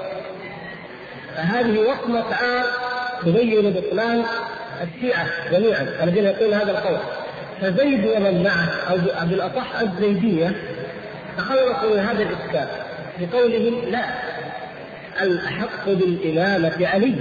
[1.35, 2.65] فهذه وصمة عار
[3.21, 4.23] تبين بطلان
[4.81, 6.97] الشيعة جميعا الذين يقولون هذا القول
[7.61, 10.55] فزيد ومن معه أو بالأصح الزيدية
[11.39, 12.67] تخلصوا من هذا الإشكال.
[13.19, 14.03] بقولهم لا
[15.21, 17.15] الأحق بالإمامة علي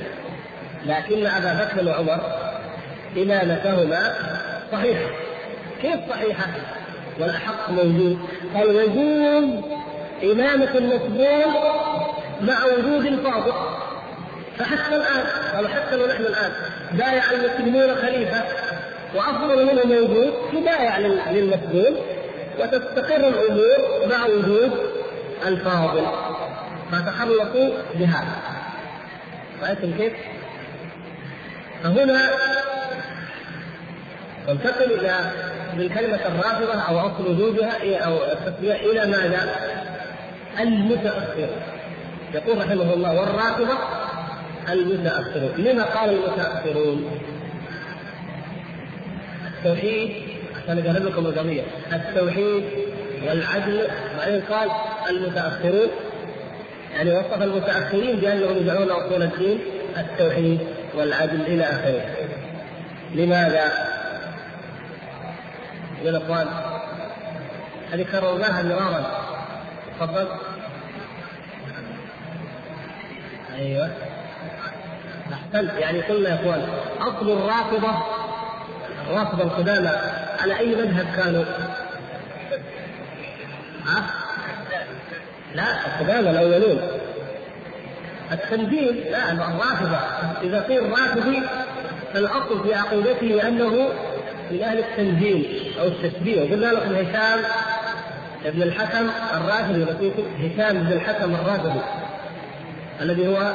[0.87, 2.21] لكن أبا بكر وعمر
[3.17, 4.15] إمامتهما
[4.73, 5.11] صحيحة.
[5.83, 6.47] كيف صحيحة؟
[7.21, 8.19] والأحق موجود.
[8.55, 9.65] قال يجوز
[10.23, 11.55] إمامة المسجون
[12.41, 13.53] مع وجود الفاضل
[14.59, 16.53] فحتى الآن قالوا حتى ونحن الآن
[16.93, 18.43] بايع المسلمون خليفة
[19.15, 20.99] وأفضل منه موجود يبايع
[21.31, 21.97] للمسجون
[22.59, 24.73] وتستقر الأمور مع وجود
[25.47, 26.07] الفاضل
[26.93, 28.37] فتخلصوا بهذا
[29.63, 30.13] رأيتم كيف؟
[31.83, 32.31] فهنا
[34.47, 35.15] تنتقل إلى
[35.77, 39.57] من كلمة الرافضة أو اصل وجودها أو التسمية إلى ماذا؟
[40.61, 41.49] المتأخر
[42.35, 43.79] يقول رحمه الله والرافضة
[44.69, 47.21] المتأخرون لما قال المتأخرون؟
[49.59, 50.28] التوحيد
[50.75, 51.63] لكم القضية.
[51.93, 52.65] التوحيد
[53.27, 54.71] والعدل بعدين قال
[55.11, 55.89] المتأخرون
[56.95, 59.59] يعني وصف المتأخرين بأنهم يدعون أصول الدين
[59.97, 60.61] التوحيد
[60.95, 62.03] والعدل إلى آخره.
[63.15, 63.65] لماذا؟
[66.05, 66.47] يا إخوان
[67.93, 69.07] هذه كررناها مرارا.
[70.01, 70.29] تفضل.
[73.59, 73.91] أيوه.
[75.33, 75.71] أحسنت.
[75.79, 76.69] يعني قلنا يا إخوان
[77.01, 78.03] أصل الرافضة
[79.09, 80.28] الرافضه القدامى.
[80.39, 81.45] على أي مذهب كانوا؟
[83.87, 84.07] ها؟
[85.55, 86.81] لا القدامى الأولون
[88.33, 89.97] التنزيل لا الرافضة
[90.43, 91.43] إذا قيل رافضي
[92.15, 93.89] فالأصل في عقيدته أنه
[94.51, 97.41] من أهل التنزيل أو التشبيه وقلنا لكم هشام
[98.45, 99.85] ابن الحكم الرافضي
[100.39, 101.81] هشام بن الحكم الرافضي
[103.01, 103.53] الذي هو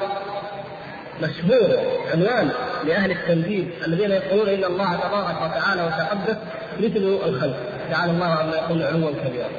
[1.21, 1.77] مشهور
[2.13, 2.49] عنوان
[2.85, 6.37] لأهل التنزيل الذين يقولون إن الله تبارك وتعالى وتقدس
[6.79, 7.57] مثل الخلق.
[7.91, 9.49] تعالى الله عما يقول علوا كبيرا.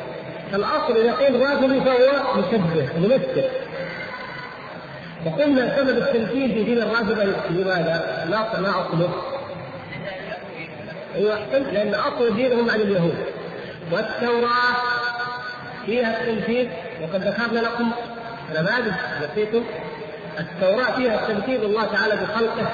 [0.54, 3.44] الاصل إذا قيل رافضي فهو مشبه ممثل.
[5.26, 9.08] وقلنا سبب التمثيل في دين الرافضه لماذا؟ ما ما اصله؟
[11.34, 13.14] احسنت لأن أصل دينهم عن اليهود.
[13.92, 14.76] والتوراة
[15.86, 16.68] فيها التمثيل.
[17.02, 17.90] وقد ذكرنا لكم
[18.54, 19.64] نماذج نسيتم
[20.38, 22.70] التوراة فيها التمثيل الله تعالى بخلقه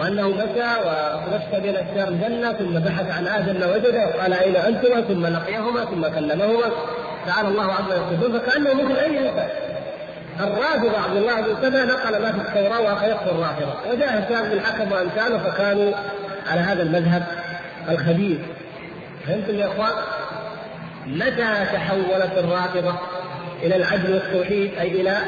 [0.00, 5.26] وأنه مشى وتمشى بين اشجار الجنة ثم بحث عن آدم وجده وقال أين أنتما؟ ثم
[5.26, 6.70] لقيهما ثم كلمهما.
[7.26, 9.48] تعالى الله عما يصفون فكأنه مثل أي إنسان.
[10.40, 13.90] الرافضة عبد الله بن سبع نقل ما في التوراة وخيط الرافضة.
[13.90, 15.92] وجاء هشام بن الحكم وأمثاله فكانوا
[16.50, 17.22] على هذا المذهب
[17.88, 18.38] الخبيث.
[19.26, 19.92] فهمتم يا إخوان؟
[21.06, 22.94] متى تحولت الرافضة؟
[23.62, 25.18] إلى العدل والتوحيد أي إلى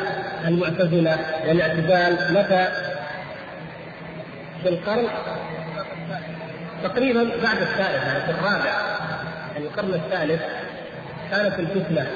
[0.45, 2.35] المعتزلة والاعتزال.
[2.35, 2.69] متى؟
[4.63, 5.09] في القرن
[6.83, 8.71] تقريبا بعد الثالث يعني في الرابع
[9.55, 10.43] يعني القرن الثالث
[11.31, 12.07] كانت الفتنة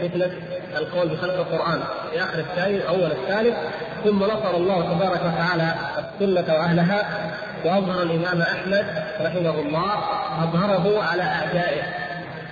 [0.00, 0.30] فتنة
[0.76, 1.80] القول بخلق القرآن.
[2.10, 3.56] في آخر الثاني أول الثالث
[4.04, 7.28] ثم نصر الله تبارك وتعالى السنة وأهلها
[7.64, 8.86] وأظهر الإمام أحمد
[9.20, 9.94] رحمه الله
[10.42, 11.82] أظهره على أعدائه.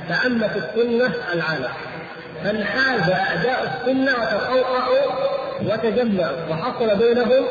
[0.09, 1.69] فعمت السنة العالم.
[2.45, 5.13] فانحاز أعداء السنة وتقوقعوا
[5.63, 7.45] وتجمعوا وحصل بينهم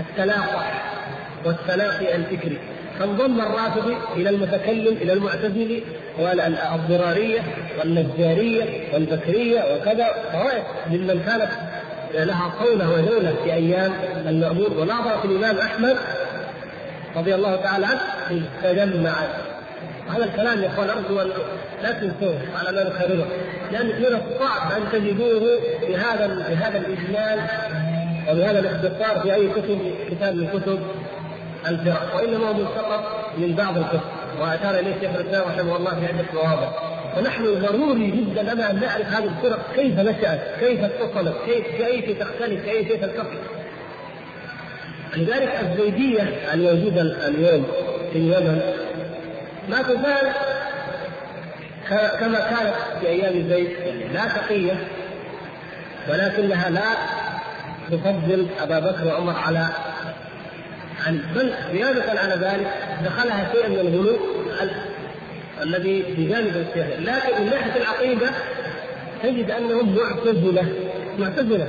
[0.00, 0.82] التلاقح
[1.44, 2.58] والتلاقي الفكري.
[2.98, 5.82] فانضم الرافضي إلى المتكلم إلى المعتزلي
[6.18, 7.40] والضراريه
[7.78, 10.06] والنجارية والبكرية وكذا.
[10.32, 11.50] طوائف ممن كانت
[12.14, 13.92] لها قولة ودولة في أيام
[14.26, 15.96] المأمون وناظرت الإمام أحمد
[17.16, 19.12] رضي الله تعالى عنه تجمع
[20.10, 21.28] هذا الكلام يا أخوان أرجو أن
[21.82, 23.26] لا تنسوه على ما نكرره
[23.72, 27.40] لأن من الصعب أن تجدوه بهذا بهذا الاجمال
[28.30, 30.80] وبهذا الاختصار في أي كتب كتاب من كتب
[31.68, 33.04] الفرق وإنما هو ملتقط
[33.38, 34.00] من بعض الكتب
[34.40, 36.68] واشار إليه شيخ الإسلام رحمه الله في عدة مواضع
[37.16, 42.64] فنحن ضروري جدا لنا أن نعرف هذه الفرق كيف نشأت، كيف اتصلت، كيف كيف تختلف،
[42.64, 43.38] كيف تلتقي.
[45.16, 46.22] لذلك الزيدية
[46.54, 47.66] الموجودة اليوم
[48.12, 48.60] في اليمن
[49.68, 50.32] ما تزال
[52.20, 53.70] كما كانت في أيام زيد
[54.12, 54.74] لا تقية
[56.08, 56.82] ولكنها لا
[57.90, 59.68] تفضل أبا بكر وعمر على
[61.06, 62.66] علي بل زيادة على ذلك
[63.04, 64.18] دخلها شيء من الغلو
[65.62, 66.86] الذي في جانب الشيخ.
[66.98, 68.30] لكن من ناحية العقيدة
[69.22, 70.66] تجد أنهم معتزلة
[71.18, 71.68] معتزلة.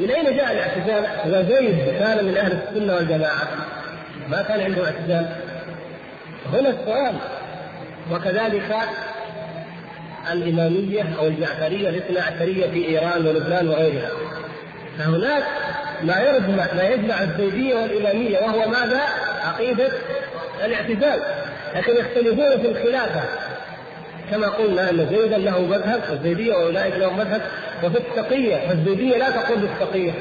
[0.00, 3.48] من أين جاء الاعتزال؟ إذا زيد كان من أهل السنة والجماعة.
[4.28, 5.28] ما كان عنده اعتزال.
[6.52, 7.14] هنا السؤال؟
[8.12, 8.76] وكذلك
[10.32, 14.10] الإمامية أو الجعفرية الاثنى عشرية في إيران ولبنان وغيرها.
[14.98, 15.42] فهناك
[16.02, 19.00] ما يجمع ما يجمع الزيديه والإمامية وهو ماذا؟
[19.44, 19.88] عقيدة
[20.64, 21.20] الاعتزال.
[21.74, 23.20] لكن يختلفون في الخلافة.
[24.30, 27.40] كما قلنا أن زيدا له مذهب والزيدية وأولئك لهم مذهب.
[27.84, 30.12] وفي التقية فالزيديه لا تقول بالتقية.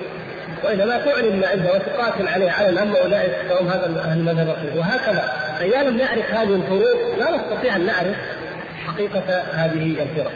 [0.63, 6.31] وإنما تعلن ما عنده وتقاتل عليه على اما اولئك فهم هذا المذهب وهكذا أيام نعرف
[6.31, 8.15] هذه الفروق لا نستطيع أن نعرف
[8.87, 10.31] حقيقة هذه الفرق.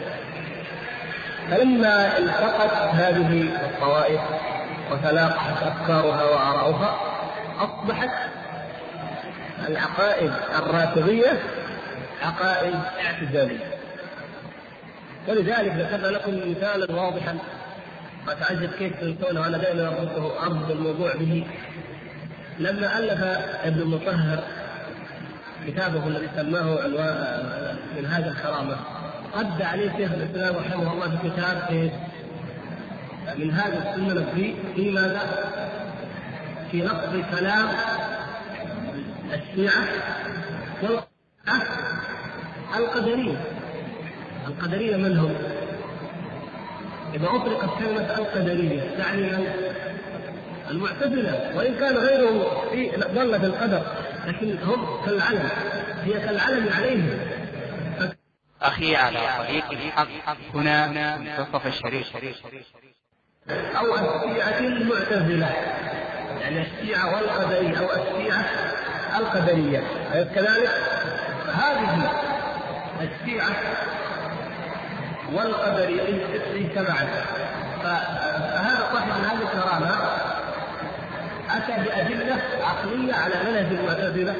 [1.50, 4.20] فلما التقت هذه الطوائف
[4.92, 7.00] وتلاقحت أفكارها واراؤها
[7.58, 8.10] أصبحت
[9.68, 11.32] العقائد الرافضية
[12.22, 12.74] عقائد
[13.06, 13.66] اعتزالية.
[15.28, 17.38] ولذلك ذكرنا لكم مثالا واضحا
[18.28, 19.88] واتعجب كيف تنسونه وأنا دائما
[20.42, 21.46] اربط الموضوع به
[22.58, 23.22] لما ألف
[23.64, 24.44] ابن المطهر
[25.66, 26.86] كتابه الذي سماه
[27.96, 28.76] من هذا الكرامه
[29.36, 31.90] رد عليه شيخ الإسلام رحمه الله في كتاب؟
[33.38, 35.20] من هذا السنة في في ماذا؟
[36.70, 37.68] في نقض كلام
[39.32, 39.84] الشيعة
[42.76, 43.36] القدرية
[44.48, 45.34] القدرية من هم؟
[47.14, 49.46] إذا أطلقت كلمة القدرية تعني من؟
[50.70, 53.82] المعتزلة وإن كان غيرهم في ضل في القدر
[54.26, 55.48] لكن هم كالعلم.
[56.04, 57.18] هي كالعلم عليهم.
[58.62, 60.08] أخي على طريق الحق.
[60.54, 62.16] هنا منتصف الشريف.
[63.50, 65.46] أو الشيعة المعتزلة.
[66.40, 68.44] يعني الشيعة والقدرية أو الشيعة
[69.18, 69.82] القدرية.
[70.14, 70.70] أليس كذلك؟
[71.54, 72.10] هذه
[73.00, 73.50] الشيعة
[75.34, 76.02] والقدرية
[76.54, 77.08] اجتمعت
[77.82, 79.96] فهذا صاحب هذه الكرامة
[81.50, 84.34] أتى بأدلة عقلية على منهج المعتزلة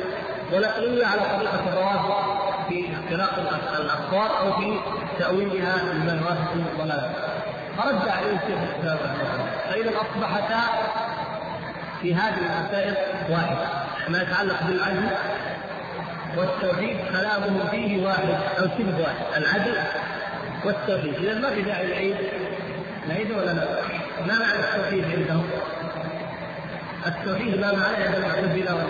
[0.52, 3.38] ونقلية على طريقة الروافض في اختلاق
[3.80, 4.80] الأخبار أو في
[5.18, 7.10] تأويلها يوافق الضلال
[7.78, 8.98] فرد عليه الشيخ الإسلام
[9.68, 10.60] فإذا أصبحتا
[12.02, 12.94] في هذه المسائل
[13.30, 13.56] واحد
[14.08, 15.08] ما يتعلق بالعدل
[16.36, 18.28] والتوحيد كلامهم فيه واحد
[18.58, 19.42] أو شبه واحد.
[19.42, 19.74] العدل
[20.64, 21.14] والتوحيد.
[21.14, 22.16] إذا ما في داعي العيد
[23.08, 23.64] نعيد ولا لا؟
[24.26, 25.50] ما معنى التوحيد عندهم؟
[27.06, 28.84] التوحيد ما معناه عند المعتزله ولا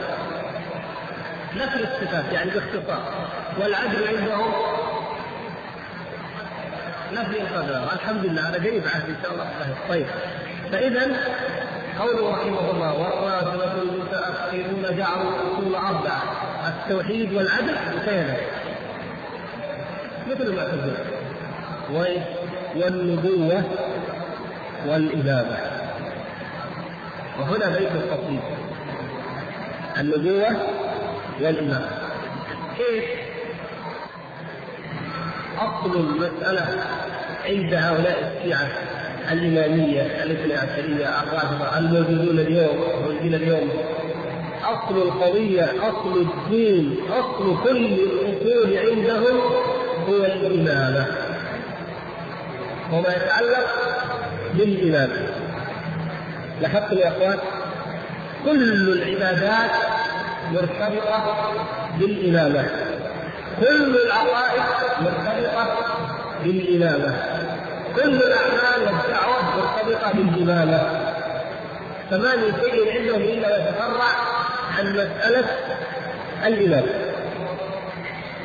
[1.81, 3.29] الصفات يعني باختصار.
[3.61, 4.53] والعدل عندهم
[7.13, 9.47] نفي القدر الحمد لله أنا قريب عهد إن شاء الله.
[9.89, 10.07] طيب.
[10.73, 11.17] فاذا
[11.99, 16.23] قوله رحمه الله والرافضة المتأخرون جعلوا الأصول أربعة
[16.69, 18.37] التوحيد والعدل كذا
[20.31, 21.22] مثل ما تقول.
[22.77, 23.65] والنبوة
[24.89, 25.57] والإمامة
[27.41, 28.41] وهنا بيت القصيد
[30.01, 30.57] النبوة
[31.41, 31.89] والإمامة
[32.79, 33.05] كيف
[35.59, 36.85] أصل المسألة
[37.45, 38.69] عند هؤلاء الشيعة
[39.33, 43.69] الإمامية الاثنى عشرية الرافضة الموجودون اليوم موجودين اليوم؟
[44.65, 49.41] أصل القضية أصل الدين أصل كل الأصول عندهم
[50.09, 51.07] هو الإمامة
[52.93, 53.67] وما يتعلق
[54.55, 55.29] بالإمامة
[56.61, 57.39] لاحظتم يا إخوان
[58.45, 59.71] كل العبادات
[60.53, 61.53] مرتبطة
[61.99, 62.71] بالإمامة.
[63.61, 64.63] كل العقائد
[65.01, 65.77] مرتبطة
[66.45, 67.15] بالإمامة.
[67.97, 70.81] كل الأعمال والدعوة مرتبطة بالإمامة.
[72.11, 74.11] فما من شيء عندهم إلا يتفرع
[74.79, 75.45] عن مسألة
[76.47, 76.93] الإمامة.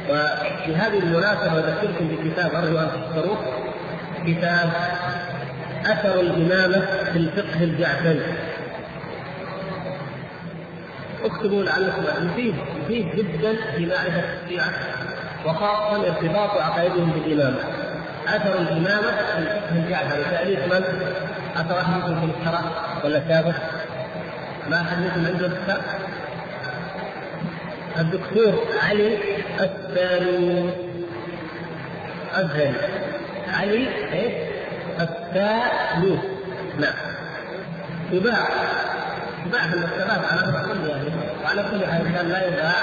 [0.10, 3.38] وفي هذه المناسبة اذكركم بكتاب ارجو ان تشكروه
[4.28, 4.70] كتاب
[5.86, 8.22] أثر الإمامة في الفقه الجعفري
[11.24, 14.72] اكتبوا لعلكم مفيد مفيد جدا في معرفة الشيعة
[15.46, 17.58] وخاصه ارتباط عقائدهم بالإمامة
[18.28, 20.84] أثر الإمامة في الفقه الجعفري تأليف من؟
[21.56, 22.62] أثر احدكم في الشرع
[23.04, 23.54] ولا كتابه؟
[24.70, 25.82] ما أحد منكم عنده الكتاب؟
[27.98, 29.18] الدكتور علي
[29.60, 30.70] الثاني
[32.38, 32.97] الزهري
[33.54, 34.48] علي إيه؟
[35.00, 36.20] الثاني
[36.80, 36.94] نعم.
[38.12, 38.48] يباع.
[39.46, 41.10] يباع في المكتبات على كل يعني.
[41.44, 42.74] وعلى كل حال كان لا يباع.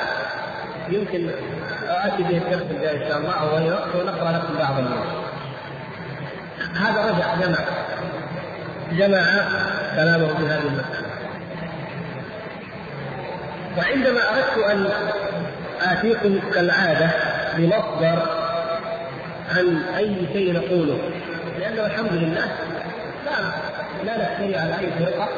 [0.89, 1.31] يمكن
[1.89, 5.25] آتي به الدرس الجاي إن شاء الله أو غيره ونقرأ لكم بعض النصوص
[6.81, 7.59] هذا رجع جمع.
[8.93, 9.49] جمع
[9.97, 11.15] كلامه في هذه المسألة.
[13.79, 14.89] وعندما أردت أن
[15.83, 17.11] آتيكم كالعادة
[17.57, 18.44] بمصدر
[19.51, 20.99] عن أي شيء نقوله.
[21.59, 22.47] لأنه الحمد لله
[23.25, 23.53] لا
[24.05, 25.29] لا نحتوي على أي فرقة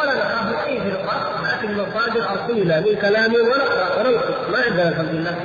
[0.00, 1.16] ولا نخاف من أي فرقة
[1.52, 4.52] لكن المصادر أرسلنا من كلام ونقرأ وننقل.
[4.52, 5.36] ما عندنا الحمد لله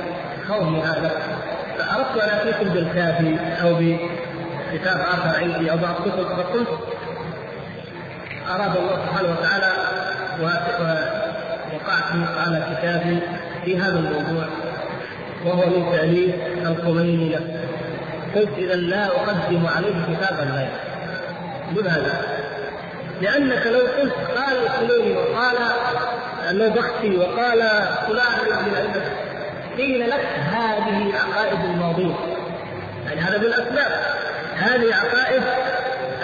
[0.48, 1.10] خوف من هذا.
[1.78, 3.76] فأردت أن آتيكم بالكافي أو
[4.72, 6.68] كتاب آخر عندي أو بعض كتب فقلت
[8.50, 9.72] أراد الله سبحانه وتعالى
[11.74, 13.18] وقعت على كتاب
[13.64, 14.44] في هذا الموضوع
[15.44, 16.34] وهو من تأليف
[16.66, 17.61] الخميني نفسه
[18.34, 20.80] قلت اذا لا أقدم عليه كتابا غيره
[21.76, 22.22] لماذا؟
[23.20, 25.56] لأنك لو قلت قال الخميني وقال
[26.50, 27.58] النبختي وقال
[28.08, 29.02] فلان من الأئمة
[29.76, 32.14] قيل لك هذه عقائد الماضين.
[33.06, 33.92] يعني هذا من الأسباب.
[34.56, 35.42] هذه عقائد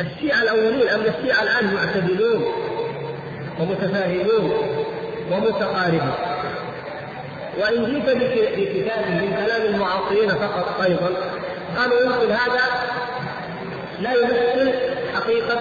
[0.01, 2.45] الشيعة الأولين أما الشيعة الآن معتدلون
[3.61, 4.53] ومتفاهمون
[5.31, 6.15] ومتقاربون.
[7.61, 8.17] وإن جئت
[8.57, 11.11] بكتاب من كلام المعاصرين فقط أيضا
[11.79, 12.63] قالوا يمكن هذا
[14.01, 14.73] لا يمثل
[15.15, 15.61] حقيقة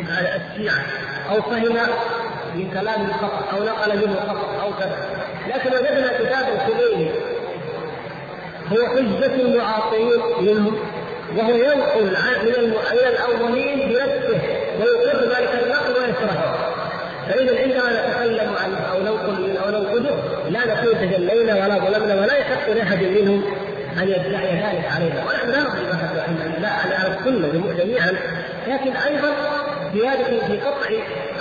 [0.00, 0.84] الشيعة.
[1.30, 1.76] أو فهم
[2.54, 4.96] من كلام فقط أو نقل منه فقط أو كذا.
[5.48, 7.10] لكن وجدنا كتاب الخميني
[8.72, 10.78] هو حجة المعاصرين منهم
[11.36, 14.40] وهو ينقل من الأولين بنفسه
[14.80, 16.54] ويقر ذلك النقل ويشرحه
[17.28, 22.68] فإذا عندما نتكلم عن أو ننقل أو ننقله لا نكون تجلينا ولا ظلمنا ولا يحق
[22.70, 23.44] لأحد منهم
[23.98, 25.24] أن يدعي ذلك علينا.
[25.26, 28.12] ونحن لا نقل لا على السنة جميعا
[28.68, 29.32] لكن أيضا
[29.94, 30.88] زيادة في قطع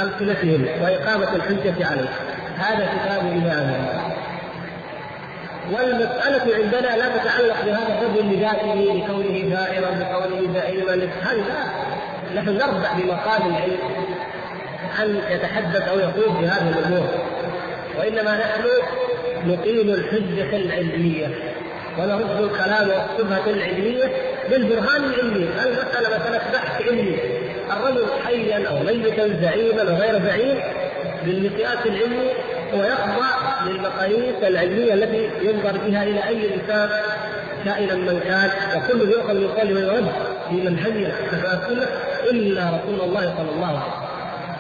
[0.02, 2.10] ألسنتهم وإقامة الحجة عليه
[2.58, 4.12] هذا كتاب امامنا
[5.72, 10.94] والمسألة عندنا لا تتعلق بهذا الرجل لذاته لكونه ثائرا بكونه دائما.
[10.94, 12.42] هذه لا.
[12.42, 13.80] نحن نربع بمقام العلم
[15.00, 17.08] أن يتحدث أو يقول في هذه الأمور.
[18.00, 18.64] وإنما نحن
[19.46, 21.28] نقيم الحجة العلمية.
[21.98, 24.12] ونرد الكلام والشبهه العلميه
[24.50, 27.20] بالبرهان العلمي، المساله مساله بحث علمي،
[27.72, 30.60] الرجل حيا أو ميتا زعيما أو غير زعيم
[31.26, 32.30] بالمقياس العلمي
[32.74, 36.90] ويخضع للمقاييس العلمية التي ينظر بها إلى أي إنسان
[37.66, 40.12] كائنا من كان وكل يؤخذ من قوله ويرد
[40.50, 41.88] في منهجنا السنة
[42.30, 44.12] إلا رسول الله صلى الله عليه وسلم.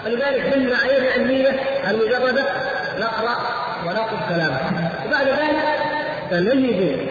[0.06, 1.50] فلذلك من المعايير العلمية
[1.90, 2.46] المجردة
[3.00, 3.38] نقرأ
[3.86, 5.82] ونأخذ كلامه وبعد ذلك
[6.30, 7.08] سنجد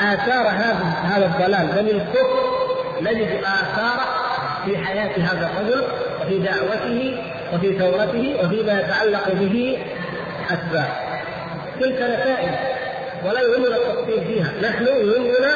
[0.00, 1.66] آثار هذا هذا الضلال.
[1.66, 2.58] بل الكفر
[3.00, 4.06] نجد اثاره
[4.64, 5.84] في حياة هذا الرجل
[6.22, 7.22] وفي دعوته
[7.54, 9.78] وفي ثورته وفيما يتعلق به
[10.50, 10.88] اسباب
[11.80, 12.50] تلك نتائج
[13.24, 14.52] ولا يهمنا التفصيل فيها.
[14.62, 15.54] نحن يهمنا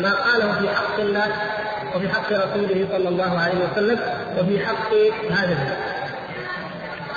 [0.00, 1.26] ما قاله في حق الله
[1.96, 3.98] وفي حق رسوله صلى الله عليه وسلم
[4.38, 4.94] وفي حق
[5.30, 5.76] هذا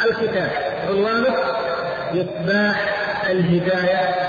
[0.06, 0.50] الكتاب
[0.90, 1.36] عنوانه
[2.14, 2.76] مصباح
[3.30, 4.27] الهداية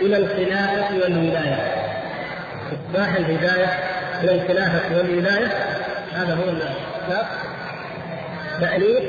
[0.00, 1.74] إلى الخلافة والولاية.
[2.72, 3.66] مصباح الهداية
[4.22, 5.46] إلى الخلافة والولاية
[6.12, 7.26] هذا هو الكتاب
[8.60, 9.04] تأليف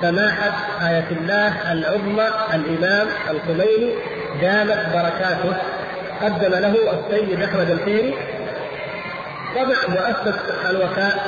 [0.00, 0.50] سماحة
[0.88, 3.92] آية الله العظمى الإمام الخميني
[4.40, 5.56] دامت بركاته.
[6.22, 8.14] قدم له السيد أحمد الخيري
[9.56, 11.18] طبع مؤسسة الوفاء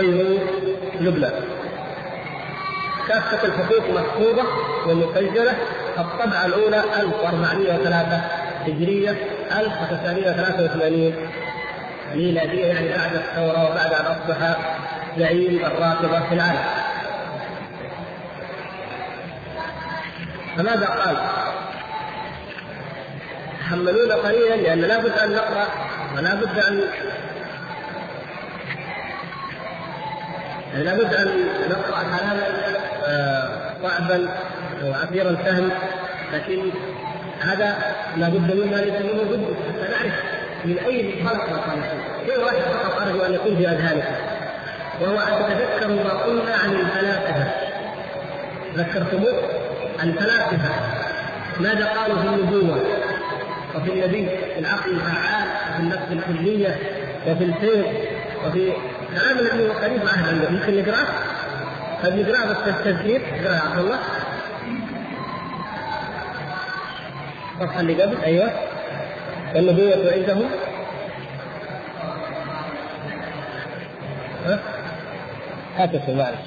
[0.00, 0.40] بيروت
[1.00, 1.32] لبنان.
[3.08, 4.44] كافة الحقوق محفوظة
[4.86, 5.52] ومسجلة.
[5.98, 8.22] الطبعة الأولى 1403
[8.66, 9.16] هجرية
[9.58, 11.14] 1983
[12.14, 14.56] ميلادية يعني بعد الثورة وبعد أن أصبح
[15.18, 16.64] زعيم الرافضة في العالم
[20.56, 21.16] فماذا قال؟
[23.60, 25.66] تحملونا قليلا لأن لابد أن نقرأ
[26.16, 26.80] ولا بد أن
[30.72, 32.42] يعني لابد أن نقرأ كلاما
[33.06, 34.28] آه، صعبا
[34.84, 35.70] وعسير الفهم
[36.32, 36.70] لكن
[37.40, 37.76] هذا
[38.16, 39.44] لابد منا لأنه بد.
[39.68, 40.12] حتى نعرف
[40.64, 41.78] من اي خلق قال
[42.26, 44.14] شيء واحد فقط ارجو أن يكون في اذهانكم
[45.00, 47.50] وهو أن تتذكروا ما قلنا عن الفلاسفة.
[48.76, 49.42] ذكرتموه
[50.02, 50.70] الفلاسفة.
[51.60, 52.82] ماذا قالوا في النبوة
[53.74, 56.78] وفي النبي؟ في العقل الفعال وفي النفس الكلية
[57.26, 57.86] وفي الفيض
[58.46, 58.72] وفي
[59.14, 61.06] كلام الذي هو عهد عنده يمكن نقرأه؟
[62.02, 63.98] طيب نقراه بس التذكير اقرا يا عبد الله.
[67.60, 68.16] الصفحه اللي قبل.
[68.24, 68.50] أيوه.
[69.54, 70.50] والنبوة عندهم
[74.46, 74.58] ها؟
[75.76, 76.38] هات معلش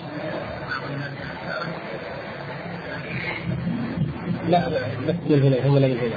[4.47, 4.69] لا
[5.07, 6.15] بس من هنا هم اللي هنا.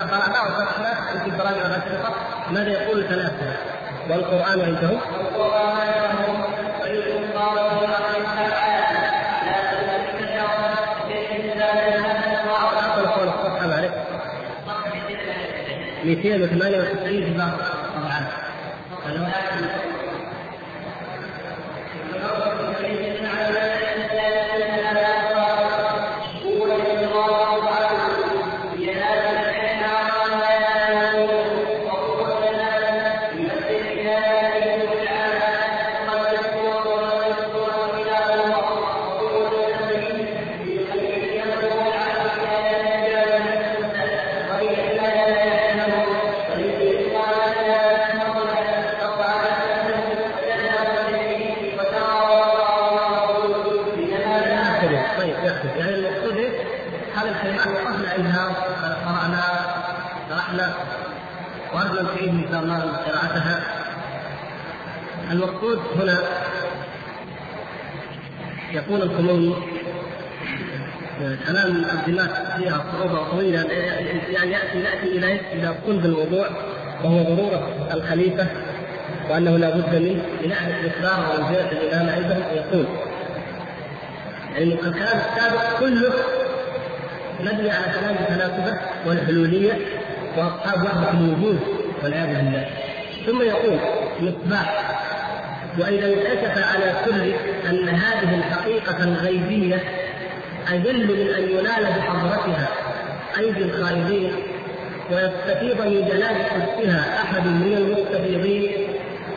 [0.00, 0.44] قرأناه
[1.24, 1.26] في
[2.50, 3.79] ماذا يقول الفلاسفة
[4.10, 5.00] والقرآن عندهم؟
[13.28, 13.90] الصفحة معلش
[16.04, 17.69] 298
[71.20, 73.58] امام التقديمات فيها صعوبه طويله
[74.30, 76.46] يعني ياتي يأتي إلى إلى صلب الموضوع
[77.04, 78.46] وهو ضروره الخليفة
[79.30, 82.86] وأنه لا بد منه لنعرف الاصرار ومنزله الامامه عندهم يقول.
[84.54, 86.12] يعني الكلام السابق كله
[87.40, 89.72] مبني على كلام الفلاسفة والحلولية
[90.36, 91.60] وأصحاب وحده الوجود
[92.02, 92.68] والعياذ بالله.
[93.26, 93.78] ثم يقول
[94.20, 94.96] مصباح
[95.78, 97.32] وإذا انكشف على كل
[97.68, 99.82] أن هذه الحقيقة الغيبية
[100.70, 102.68] أجل من أن ينال بحضرتها
[103.38, 104.32] ايدي الخالدين
[105.10, 108.70] ويستفيض من جلال قدسها أحد من المستفيضين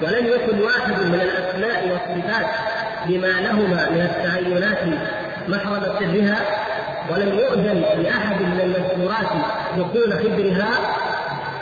[0.04, 2.46] ولم يكن واحد من الأسماء والصفات
[3.08, 5.00] بما لهما من التعينات
[5.48, 6.38] محرم سرها
[7.12, 9.32] ولم يؤذن لأحد من المذكورات
[9.78, 10.70] دخول خبرها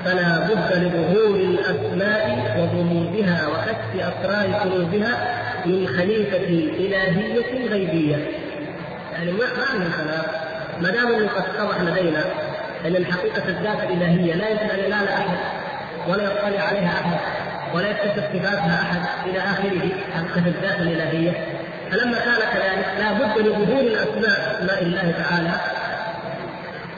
[0.05, 6.37] فلا بد لظهور الأسماء وغموضها وكشف أسرار قلوبها من خليفة
[6.79, 8.17] إلهية غيبية.
[9.21, 9.45] يعني ما
[9.77, 10.23] من كلام
[10.81, 12.25] ما دام إنه قد اتضح لدينا
[12.85, 15.37] إن الحقيقة الذات الالهيه لا يمكن أن ينال أحد
[16.07, 17.19] ولا يطلع عليها أحد
[17.75, 21.31] ولا يكتشف صفاتها أحد إلى آخره حقيقة الذات الإلهية.
[21.91, 25.51] فلما كان كذلك لا بد لظهور الأسماء اسماء الله تعالى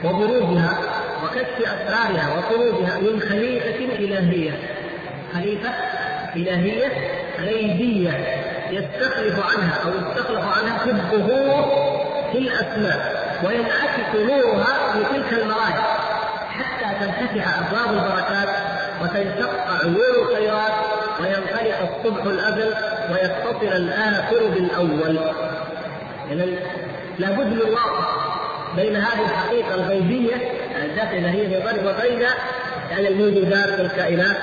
[0.04, 0.78] وبروزها
[1.24, 4.52] وكشف أسرارها وفروجها من خليفه إلهية.
[5.34, 5.70] خليفه
[6.36, 6.92] إلهية
[7.38, 15.80] غيبية يستخلف عنها أو يستخلف عنها في الظهور في الأسماء وينعكس نورها في تلك المراحل
[16.50, 18.48] حتى تنفتح أبواب البركات
[19.02, 19.50] وتنشق
[19.82, 20.72] عيون الخيرات
[21.20, 22.74] وينخلق الصبح الأزل
[23.12, 25.18] ويتصل الآخر بالأول.
[26.30, 26.46] اذا
[27.18, 28.04] لابد من وقت
[28.76, 30.34] بين هذه الحقيقة الغيبيه
[30.84, 32.22] الذات الالهيه في الغرب وبين
[32.90, 34.36] يعني الموجودات والكائنات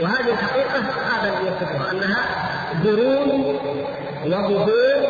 [0.00, 2.24] وهذه الحقيقة هذا الذي يصفها أنها
[2.84, 3.56] بروز
[4.26, 5.06] وظهور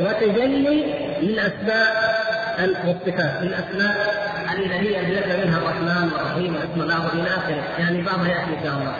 [0.00, 2.12] وتجلي للاسماء
[2.60, 4.22] والصفات للاسماء
[4.54, 8.72] الالهيه التي ذكر منها الرحمن والرحيم واسم الله إلى آخره يعني بعضها يأتي إن شاء
[8.72, 8.94] الله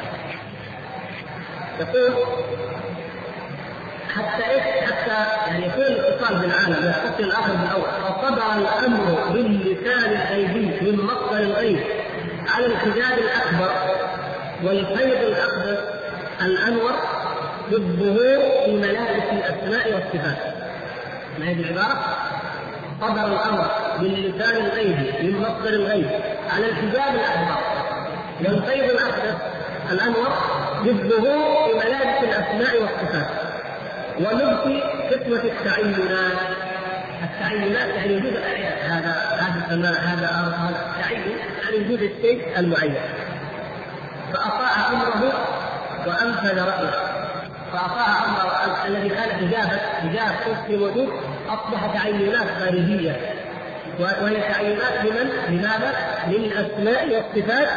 [1.80, 2.14] يقول
[4.14, 4.62] حتى إيش؟
[4.92, 11.80] حتى يعني يكون الاتصال بالعالم يتصل الآخر بالأول فصدر الأمر باللسان الغيبي من مصدر الغيب
[12.48, 13.72] على الحجاب الأكبر
[14.64, 15.78] والفيض الاقدس
[16.42, 16.92] الأنور
[17.70, 20.61] بالظهور في ملابس الأسماء والصفات.
[21.38, 22.16] ما هذه العباره؟
[23.00, 26.10] صدر الأمر باللسان الغيبي من مصدر الغيب
[26.50, 27.58] على الحجاب الأكبر.
[28.40, 29.36] والفيض الاقدس
[29.90, 30.28] الأنور
[30.84, 33.30] بالظهور في ملابس الأسماء والصفات.
[34.18, 36.38] ولبس كتوة التعينات.
[37.22, 41.22] التعينات يعني وجود الاعيان هذا هذا هذا ارض هذا تعين
[41.62, 42.94] يعني وجود الشيء المعين.
[44.32, 45.32] فأطاع أمره
[46.06, 47.21] وأنفذ رأيه.
[47.72, 51.12] فاطاع امره الذي كان حجابا حجاب في وجود
[51.48, 53.16] اصبح تعينات خارجية
[54.00, 55.92] وهي تعينات لمن؟ لماذا؟
[56.28, 57.68] للاسماء والصفات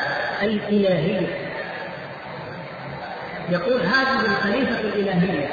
[0.41, 1.27] الإلهية
[3.49, 5.49] يقول هذه الخليفة الإلهية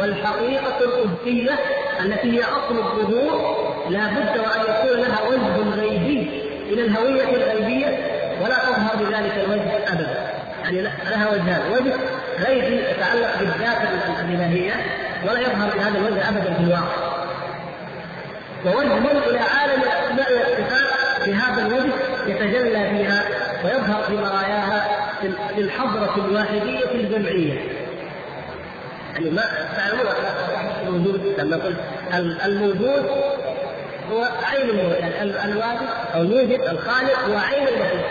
[0.00, 1.58] والحقيقة القدسية
[2.00, 3.56] التي هي أصل الظهور
[3.90, 7.98] لا بد وأن يكون لها وجه غيبي إلى الهوية الغيبية
[8.42, 10.28] ولا تظهر بذلك الوجه أبدا
[10.64, 11.94] يعني لها وجهان وجه
[12.46, 13.37] غيبي يتعلق
[14.28, 14.74] الإلهية
[15.24, 17.08] ولا يظهر بهذا الوجه أبدا في الواقع.
[18.66, 21.92] ووجه إلى عالم الأسماء والصفات بهذا الوجه
[22.26, 23.24] يتجلى فيها
[23.64, 24.88] ويظهر في مراياها
[25.54, 27.60] في الحضرة الواحدية الجمعية.
[29.14, 29.44] يعني ما
[29.76, 30.06] تعلمون
[30.82, 31.34] الموجود.
[31.38, 31.78] لما قلت
[32.44, 33.06] الموجود
[34.12, 38.06] هو عين يعني الواجد أو الموجد الخالق هو عين المخلوق.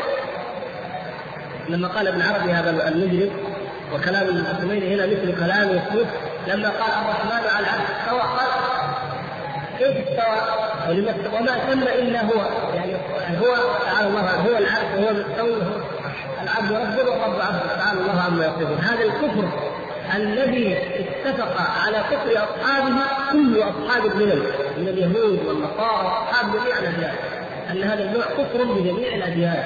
[1.70, 3.30] لما قال ابن عربي هذا المجرم
[3.94, 6.08] وكلام الحميدي هنا مثل كلام يسوس
[6.48, 8.50] لما قال الرحمن على العرش استوى قال
[9.78, 10.38] كيف استوى
[11.34, 12.46] وما ثم إلا هو.
[12.76, 12.94] يعني
[13.42, 15.62] هو تعالى الله هو العرش وهو المستوي
[16.44, 18.78] العبد ربه والرب عبده تعالى الله عما يصفون.
[18.78, 19.50] هذا الكفر
[20.16, 22.96] الذي اتفق على كفر أصحابه
[23.32, 24.44] كل أصحاب الملل
[24.78, 27.16] من اليهود والنصارى اصحاب جميع الأديان.
[27.72, 29.64] أن هذا النوع كفر بجميع الأديان.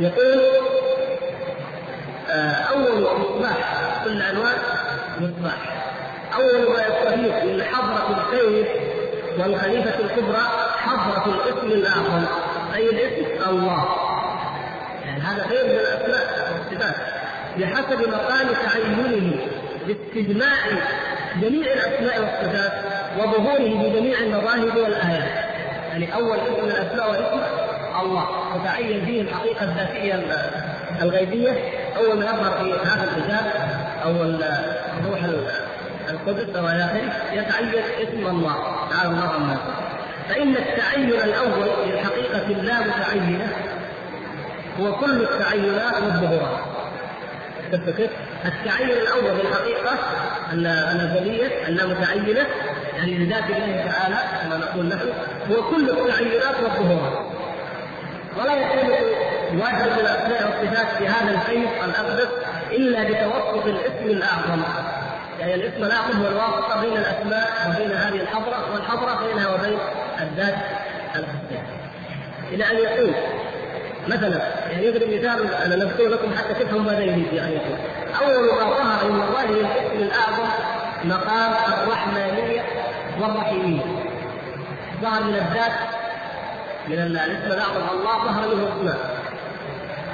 [0.00, 0.40] يقول
[2.72, 3.56] أول مصباح
[4.04, 4.56] كل عنوان
[5.20, 5.82] مصباح
[6.34, 8.66] أول ما يستفيد من حضرة الخير
[9.38, 10.42] والخليفة الكبرى
[10.76, 12.24] حضرة الاسم الاعظم
[12.74, 13.84] أي الاسم؟ الله.
[15.06, 16.94] يعني هذا خير من الأسماء والصفات.
[17.58, 19.40] بحسب مقام تعينه
[19.86, 20.56] باستجماع
[21.42, 22.72] جميع الأسماء والصفات
[23.18, 25.52] وظهوره بجميع المظاهر والآيات.
[25.88, 27.40] يعني أول اسم من الأسماء والاسم
[28.00, 28.28] الله.
[28.54, 30.14] وتعين فيه الحقيقة الذاتية
[31.02, 31.50] الغيبية
[31.96, 33.52] أول ما يظهر في هذا الحجاب
[34.04, 34.12] أو
[35.10, 35.24] روح
[36.10, 38.56] القدس أو إلى آخره يتعين اسم الله
[38.90, 39.56] تعالى الله عما
[40.28, 43.52] فإن التعين الأول للحقيقه اللامتعينه
[44.80, 46.60] هو كل التعينات والظهورات
[47.96, 48.10] كيف؟
[48.44, 49.98] التعين الأول في الحقيقة
[50.52, 52.46] الازليه اللامتعينه
[52.96, 55.08] يعني لذات الله تعالى كما نقول نحن
[55.50, 57.26] هو كل التعينات والظهورات
[58.36, 58.90] ولا يكون
[59.52, 62.28] من الاسماء والصفات في هذا الحيز الاقدس
[62.70, 64.62] إلا بتوسط الاسم الاعظم
[65.40, 69.78] يعني الاسم الاعظم هو الواسطة بين الأسماء وبين هذه الحضرة والحضرة بينها وبين
[70.20, 70.54] الذات
[71.16, 71.62] القدسيه
[72.52, 73.14] إلى أن يقول
[74.08, 74.40] مثلا
[74.70, 77.76] يعني يضرب مثال أنا نذكر لكم حتى تفهموا ماذا يريد يعني يقول
[78.22, 80.48] أول ما ظهر من الله الاسم الاعظم
[81.04, 82.62] مقام الرحمانية
[83.20, 83.82] والرحيمية.
[85.02, 85.72] ظهر من الذات
[86.88, 89.21] من الاسم الاعظم الله ظهر منه اسماء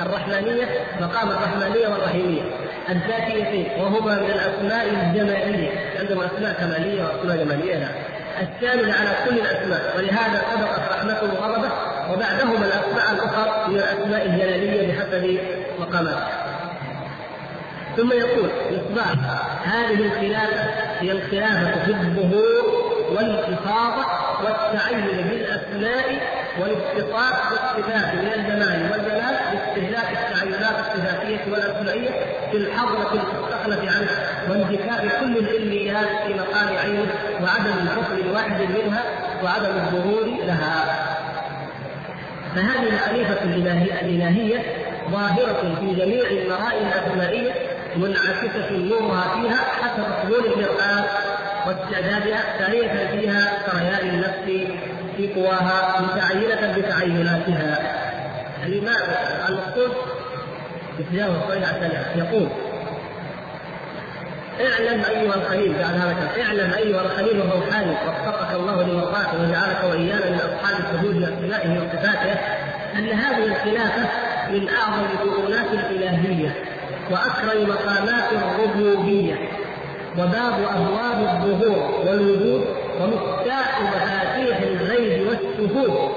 [0.02, 0.68] الرحمانية
[1.00, 2.42] مقام الرحمانية والرحيمية.
[2.88, 5.70] الذاتيتين وهما من الأسماء الجمالية.
[5.98, 7.88] عندهم أسماء كمالية وأسماء جمالية لا.
[8.40, 9.94] الشامل على كل الأسماء.
[9.96, 11.70] ولهذا سبقت رحمته وغضبه
[12.12, 15.38] وبعدهما الأسماء الأخرى من الأسماء الجلالية بحسب
[15.78, 16.48] مقاماتها.
[17.96, 19.14] ثم يقول مصباح
[19.64, 20.70] هذه الخلافة
[21.00, 24.04] هي الخلافة في الظهور والإفاضة
[24.44, 26.20] والتعين بالأسماء
[26.60, 32.10] والاتصاف بالصفات من الجمال والجلال باستهلاك التعينات الصفاتية والأسمائية
[32.50, 34.08] في الحضرة المستخلف عنه
[34.50, 37.12] وانتكاء كل العلميات في مقام عينه
[37.42, 39.02] وعدم الحكم لواحد منها
[39.44, 40.84] وعدم الظهور لها.
[42.54, 43.42] فهذه الخليفة
[44.02, 44.62] الإلهية
[45.10, 47.52] ظاهرة في جميع المرائي الأسمائية
[47.96, 51.04] منعكسة نورها فيها حسب حلول المرآة
[51.68, 54.68] واستعدادها ثانية فيها سريان النفس
[55.16, 57.78] في قواها متعينة بتعيناتها.
[58.66, 58.96] الإمام
[59.48, 59.92] المقصود
[60.98, 62.48] بتجاوز الصحيح يقول
[64.60, 70.40] اعلم أيها الخليل بعد هذا اعلم أيها الخليل الروحاني وفقك الله لمرضاته وجعلك وإيانا من
[70.40, 72.32] أصحاب الحدود لاسمائه وصفاته
[72.98, 74.08] أن هذه الخلافة
[74.50, 76.54] من أعظم الكؤونات الإلهية
[77.10, 79.34] وأكرم مقامات الربوبية.
[80.18, 82.64] وباب أبواب الظهور والوجود
[83.00, 86.10] ومفتاح مفاتيح الغيب والشهود.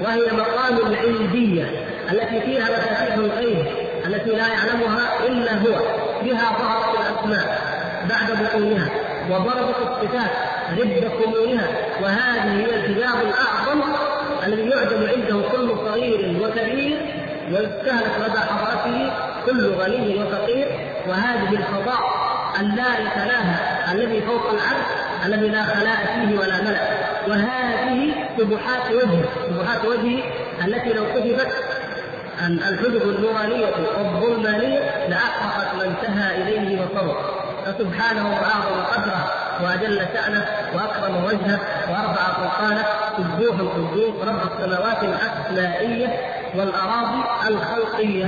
[0.00, 1.70] وهي مقام العنديه
[2.12, 3.66] التي فيها مفاتيح الغيب
[4.06, 5.98] التي لا يعلمها إلا هو.
[6.22, 7.60] بها ظهرت الأسماء
[8.08, 8.88] بعد بطونها
[9.30, 10.30] وضربت الصفات
[10.74, 11.68] ضد كمونها
[12.02, 13.82] وهذه هي الكتاب الأعظم
[14.46, 16.98] الذي يعجب عنده كل صغير وكبير
[17.50, 19.12] ويستهلك لدى حضرته
[19.46, 20.68] كل غني وفقير.
[21.08, 22.17] وهذه الفضاء
[22.60, 24.86] اللا يتناهى الذي فوق العرش
[25.26, 26.88] الذي لا خلاء فيه ولا ملأ.
[27.28, 30.22] وهذه سبحات وجهه سبحات وجهه
[30.64, 31.48] التي لو كتبت
[32.46, 37.16] الحجب النورانية والظلمانية لأحرقت ما انتهى إليه وصبر
[37.66, 39.26] فسبحانه وأعظم قدره
[39.62, 42.84] وأجل شأنه وأكرم وجهه وأرفع سلطانه
[43.16, 46.08] سبوح القدوس رب السماوات الأسمائية
[46.54, 48.26] والأراضي الخلقية.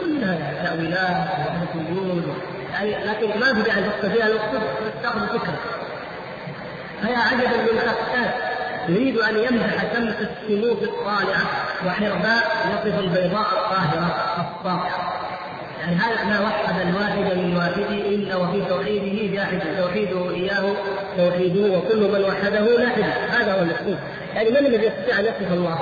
[0.00, 4.50] كلها تأويلات وحدة وجود لكن ما في داعي تقصد فيها الوقت
[5.02, 5.58] تأخذ فكرة.
[7.02, 8.34] فيا عجبا من خطات
[8.88, 11.46] يريد أن يمدح شمس الشموس الطالعة
[11.86, 15.16] وحرباء يصف البيضاء الطاهرة الصافعه
[15.80, 20.74] يعني هذا ما وحد الواحد من واحدة الا وفي توحيده جاحد توحيده إياه
[21.16, 23.98] توحيده وكل من وحده لاحد هذا هو المقصود
[24.34, 25.78] يعني من الذي يستطيع أن يصف الله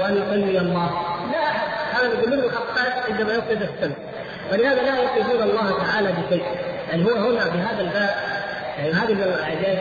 [0.00, 0.90] وأن يسمي الله؟
[1.32, 1.50] لا
[1.98, 4.09] هذا يقول له خطات عندما يصف السمع
[4.52, 6.44] ولهذا لا يصفون الله تعالى بشيء.
[6.90, 8.10] يعني هو هنا بهذا الباب
[8.78, 9.12] يعني هذه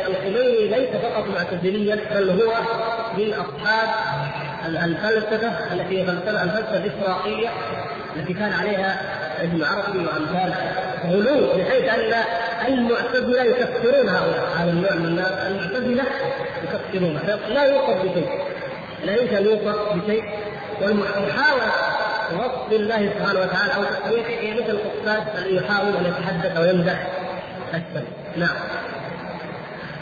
[0.07, 2.53] الخميني ليس فقط معتزليا بل هو
[3.17, 3.89] من أصحاب
[4.65, 7.49] الفلسفة التي الفلسفة الاسراقيه
[8.15, 9.01] التي كان عليها
[9.41, 10.55] ابن عربي وامثاله
[11.05, 12.23] غلو بحيث أن
[12.67, 15.31] المعتزلة يكفرون هؤلاء هذا النوع من الناس.
[15.47, 16.03] المعتزلة
[16.63, 18.29] يكفرون لا يوقف بشيء
[19.05, 20.23] لا يمكن ان يوقف بشيء.
[20.81, 21.71] والمحاولة
[22.33, 27.07] وصف الله سبحانه وتعالى أو تسميته هي مثل القصاد الذي يحاول أن يتحدث أو يمدح
[27.73, 28.55] السمع نعم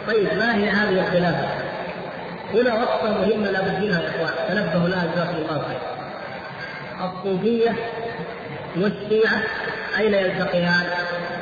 [0.08, 1.48] طيب ما هي هذه الخلافة؟
[2.54, 5.80] هنا وقفه مهمه لابد منها يا إخوان تنبهوا لها جزاكم الله خير
[7.10, 7.76] الصوفية
[8.78, 9.42] والشيعة
[9.98, 10.84] أين يلتقيان؟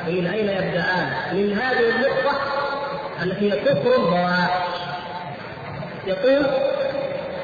[0.07, 2.37] ومن أين يبدأان؟ من هذه النقطة
[3.23, 4.67] التي هي كفر بواح
[6.07, 6.45] يقول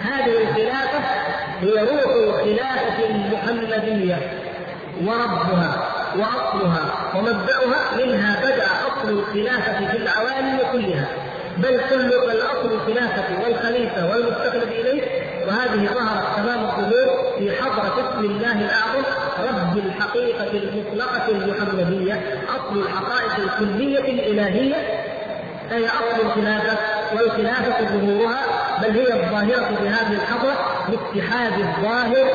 [0.02, 1.00] هذه الخلافة
[1.62, 4.18] هي روح الخلافة المحمدية
[5.06, 11.08] وربها وأصلها ومبدأها منها بدأ أصل الخلافة في العوالم كلها.
[11.58, 15.02] بل كل الأصل الخلافة والخليفة والمستخلف إليه
[15.48, 19.04] وهذه ظهرت تمام الظهور في حضرة اسم الله الأعظم
[19.40, 24.76] رب الحقيقة المطلقة المحمدية أصل الحقائق الكلية الإلهية
[25.70, 27.01] فهي أصل الخلافة.
[27.16, 28.42] والخلافة ظهورها
[28.84, 30.54] بل هي الظاهرة في هذه الحضرة
[30.90, 32.28] باتحاد الظاهر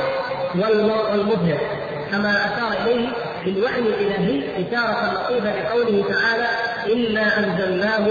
[0.54, 1.58] والمظهر
[2.10, 3.08] كما أشار إليه
[3.44, 6.48] في الوحي الإلهي إشارة لطيفة بقوله تعالى
[6.92, 8.06] إنا أنزلناه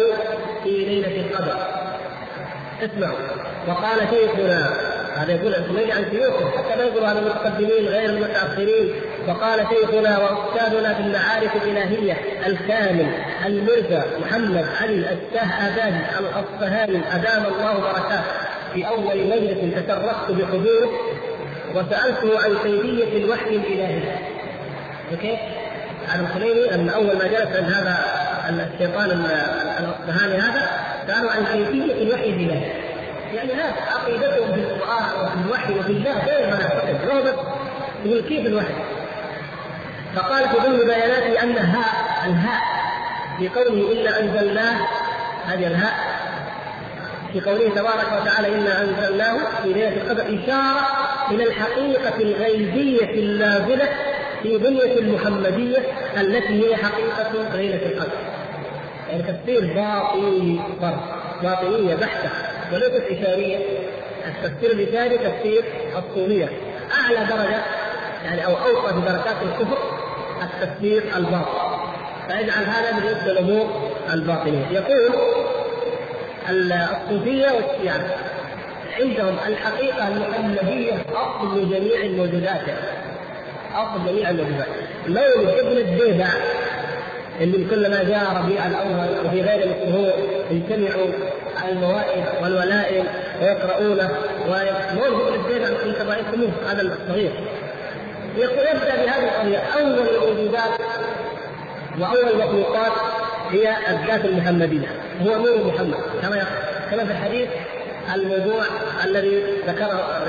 [0.63, 1.57] في ليلة القدر.
[2.82, 3.18] اسمعوا.
[3.68, 4.70] وقال شيخنا
[5.16, 8.91] هذا يقول الحميدي عن شيوخه حتى لا يقول هذا المتقدمين غير المتأخرين.
[9.28, 13.07] وقال شيخنا وأستاذنا في المعارف الإلهية الكامل
[13.45, 18.22] المرزا محمد علي الشاه ابادي الأصفهاني أدام الله بركاته.
[18.74, 20.91] في أول مجلس تشرفت بحضوره
[21.76, 24.01] وسألته عن كيفية الوحي الإلهي.
[25.13, 25.39] وكيف؟
[26.13, 28.05] عن الخليلي أن أول ما جلس عند هذا
[28.74, 29.11] الشيطان
[29.80, 30.70] الأصفهاني هذا
[31.07, 32.85] سالوا عن كيفية الوحي الإلهي.
[33.34, 37.34] يعني هذا عقيدتهم في القرآن وفي الوحي وفي الله غير بس
[38.06, 38.74] يقول كيف الوحي؟
[40.16, 42.62] فقال في ضمن بياناته أن هاء الهاء
[43.40, 44.88] في قوله انا انزلناه
[45.46, 45.94] هذه الهاء
[47.34, 50.88] في قوله تبارك وتعالى انا انزلناه في ليلة القدر إشارة
[51.32, 53.90] إلى الحقيقة الغيبية النازله
[54.44, 55.78] في بنية المحمدية
[56.18, 58.18] التي هي حقيقة ليلة القدر.
[59.10, 62.30] يعني تفسير باطني فرق باطنيه بحتة
[62.74, 63.57] وليست اشاريه.
[64.28, 65.63] التفسير الاشاري تفسير
[65.97, 66.49] الصوفيه
[66.93, 67.61] أعلى درجة
[68.26, 69.78] يعني أو اوصى بدرجات الكفر
[70.41, 71.78] التفسير الباطن
[72.28, 75.16] فيجعل هذا بالنسبة للامور الباطنيه يقول
[76.49, 78.05] الصوفية والشيعة
[78.99, 82.61] عندهم الحقيقة المحمديه أصل جميع الموجودات
[83.76, 84.68] أصل جميع الموجودات
[85.07, 86.28] مولد ابن الديدع
[87.42, 90.14] اللي كلما جاء ربيع الأول وفي غير الشهور
[90.52, 91.08] يجتمعوا
[91.70, 93.06] الموائد والولائم
[93.42, 94.10] ويقرؤونه.
[95.08, 97.32] ابن الديدع انت رايتموه هذا الصغير.
[98.38, 99.58] يبدأ بهذه القضية.
[99.58, 100.80] أول الوجودات
[102.00, 102.92] وأول المخلوقات
[103.52, 104.88] هي الذات المحمدية
[105.22, 105.98] هو نور محمد.
[106.22, 106.46] كما
[106.92, 107.50] كما في الحديث
[108.16, 108.64] الموضوع
[109.04, 110.24] الذي ذكره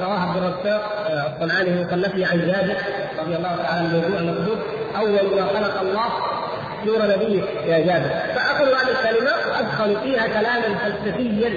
[0.00, 0.92] رواه عبد الرزاق
[1.34, 1.84] الصنعاني
[2.14, 2.76] في عن جابر
[3.18, 4.58] رضي الله تعالى عن الموضوع المكتوب
[4.96, 6.29] أول ما خلق الله
[6.86, 8.10] نور نبيه يا جابر.
[8.34, 11.52] فأخذ هذه الكلمة وادخلوا فيها كلاما فلسفيا.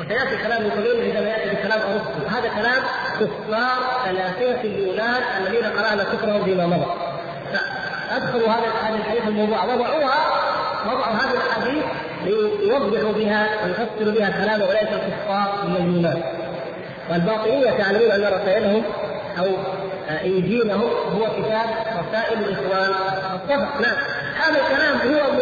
[0.00, 2.82] وسيأتي كلام ابن عندما يأتي بكلام ارسطو هذا كلام
[3.20, 6.86] كفار ثلاثيه اليونان الذين قرأنا كفرهم فيما مضى.
[7.52, 9.64] فادخلوا هذا هذا الحديث الموضوع.
[9.64, 10.26] وضعوها
[10.86, 11.84] وضعوا هذه الاحاديث
[12.24, 16.22] ليوضحوا بها ويفسروا بها كلام أولئك الكفار من اليونان.
[17.10, 18.82] والباطنيه تعلمون أن رسائلهم
[19.38, 19.46] أو
[20.08, 21.68] انجيلهم هو كتاب
[22.08, 22.94] رسائل الإخوان
[23.34, 23.96] الصفر نعم.
[24.36, 25.32] هذا الكلام هو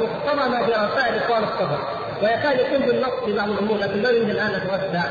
[0.00, 1.78] مقتضى ما في رسائل إخوان الصفر
[2.22, 5.04] ويكاد يكون بالنص في بعض الأمور لكن لا يريد الآن نتوسع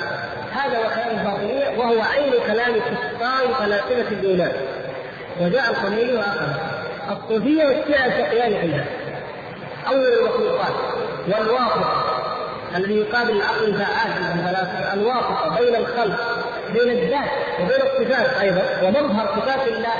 [0.52, 4.52] هذا هو كلام الباطنيه وهو عين كلام كفار فلاسفه اليونان
[5.42, 6.60] وجاء الخميني واخره
[7.12, 8.86] الصوفية والشيعة شقيان عندها.
[9.88, 10.74] أول المخلوقات
[11.28, 12.04] والواقع
[12.76, 14.12] الذي يقابل العقل الفعال
[14.94, 16.41] الواسطة بين الخلق.
[16.74, 17.30] بين الذات
[17.62, 19.94] وبين الصفات أيضا ومظهر صفات الله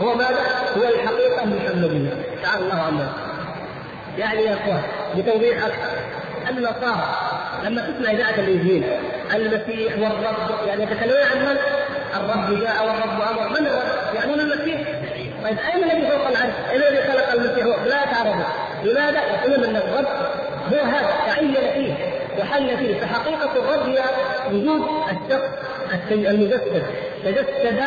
[0.00, 0.38] هو ماذا؟
[0.76, 2.10] هو الحقيقة المحمدية
[2.42, 3.12] تعالى الله عما
[4.18, 4.82] يعني يا إخوان
[5.16, 5.90] بتوضيح أكثر
[6.50, 7.16] النصارى
[7.64, 8.84] لما تسمع إذاعة الإنجيل
[9.34, 11.56] المسيح والرب يعني يتكلمون عن من؟
[12.16, 14.80] الرب جاء والرب أمر من الرب؟ يعنون المسيح
[15.44, 18.46] طيب أين الذي فوق العرش؟ اين الذي خلق المسيح؟ لا تعرفه
[18.84, 20.06] لماذا؟ يقولون أن الرب
[20.72, 23.00] هو هذا تعين فيه وحل فيه.
[23.00, 24.02] فحقيقة الرب هي
[24.52, 25.48] وجود الشخص
[26.10, 26.82] المجسد.
[27.24, 27.80] تجسد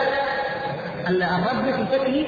[1.09, 2.25] الرب في شكل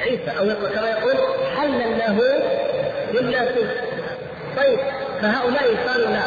[0.00, 0.30] عيسى.
[0.38, 0.44] أو
[0.74, 1.14] كما يقول
[1.56, 2.42] حل الله
[3.14, 3.66] للناسوت
[4.56, 4.78] طيب
[5.22, 6.20] فهؤلاء قالوا لا.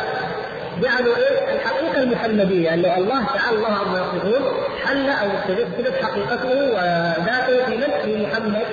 [0.81, 4.43] جعلوا إيه؟ الحقيقة المحمديه ان الله تعالى الله عما يصفون
[4.85, 8.65] حل أو تجسدت حقيقته وذاته في نفس محمد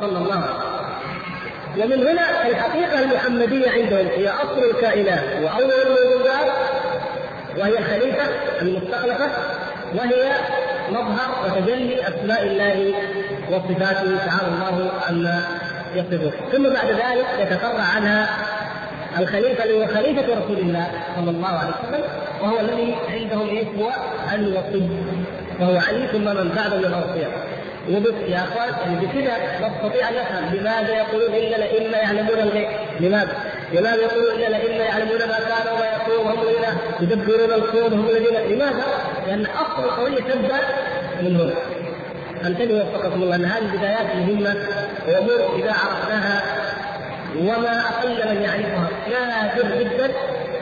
[0.00, 0.71] صلى الله عليه وسلم.
[1.78, 5.22] ومن هنا الحقيقة المحمدية عندهم هي أصل الكائنات.
[5.42, 6.52] وأول الموجودات
[7.58, 8.24] وهي الخليفة
[8.62, 9.30] المستخلفة
[9.94, 10.32] وهي
[10.90, 12.94] مظهر وتجلي أسماء الله
[13.50, 15.42] وصفاته تعالى الله عما
[15.94, 18.28] يصفون ثم بعد ذلك يتفرع عنها
[19.18, 22.04] الخليفة اللي هو خليفة رسول الله صلى الله عليه وسلم
[22.42, 23.90] وهو الذي عندهم إيش؟ هو
[24.34, 24.88] الوصي
[25.60, 27.51] وهو علي ثم من بعده من الاوصياء وبس
[27.88, 32.68] يا أخوان يعني بكذا نستطيع أن نفهم لماذا يقولون ان الائمه يعلمون الغيب؟
[33.00, 33.36] لماذا؟
[33.72, 36.64] لماذا يقولون ان الائمه يعلمون ما كان وما وهم الذين
[37.00, 38.84] يدبرون الكون هم الذين لماذا؟
[39.26, 40.60] لأن أصل القضية تبدأ
[41.22, 41.52] من هنا.
[42.46, 44.56] انتبهوا وفقكم الله أن هذه البدايات مهمة
[45.08, 46.42] وامور إذا عرفناها
[47.38, 50.10] وما أقل من يعرفها نادر جدا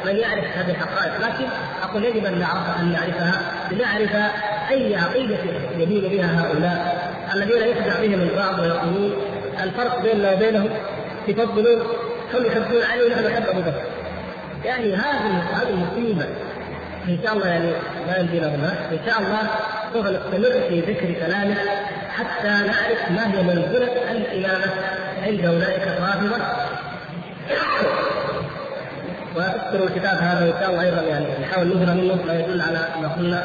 [0.05, 1.45] من يعرف هذه الحقائق لكن
[1.83, 2.43] أقول يجب أن
[2.81, 3.41] أن نعرفها
[3.71, 4.33] لنعرف
[4.71, 5.37] أي عقيدة
[5.79, 9.13] يدين بها هؤلاء الذين يخدع بهم البعض ويقولون
[9.63, 10.69] الفرق بيننا وبينهم
[11.29, 11.83] يفضلون
[12.35, 13.83] هم يحبون علي ونحن نحب أبو بكر.
[14.65, 16.25] يعني هذه هذه مصيبه
[17.09, 17.71] إن شاء الله يعني
[18.07, 19.39] ما يمدينا هنا إن شاء الله
[19.93, 21.57] سوف نستمر في ذكر كلامه
[22.17, 24.73] حتى نعرف ما هي منزلة الإمامة
[25.23, 26.45] عند أولئك الرافضة.
[29.37, 33.09] واذكروا الكتاب هذا وان شاء الله أيضا يعني نحاول نظهر منه ما يدل على ما
[33.09, 33.45] قلنا.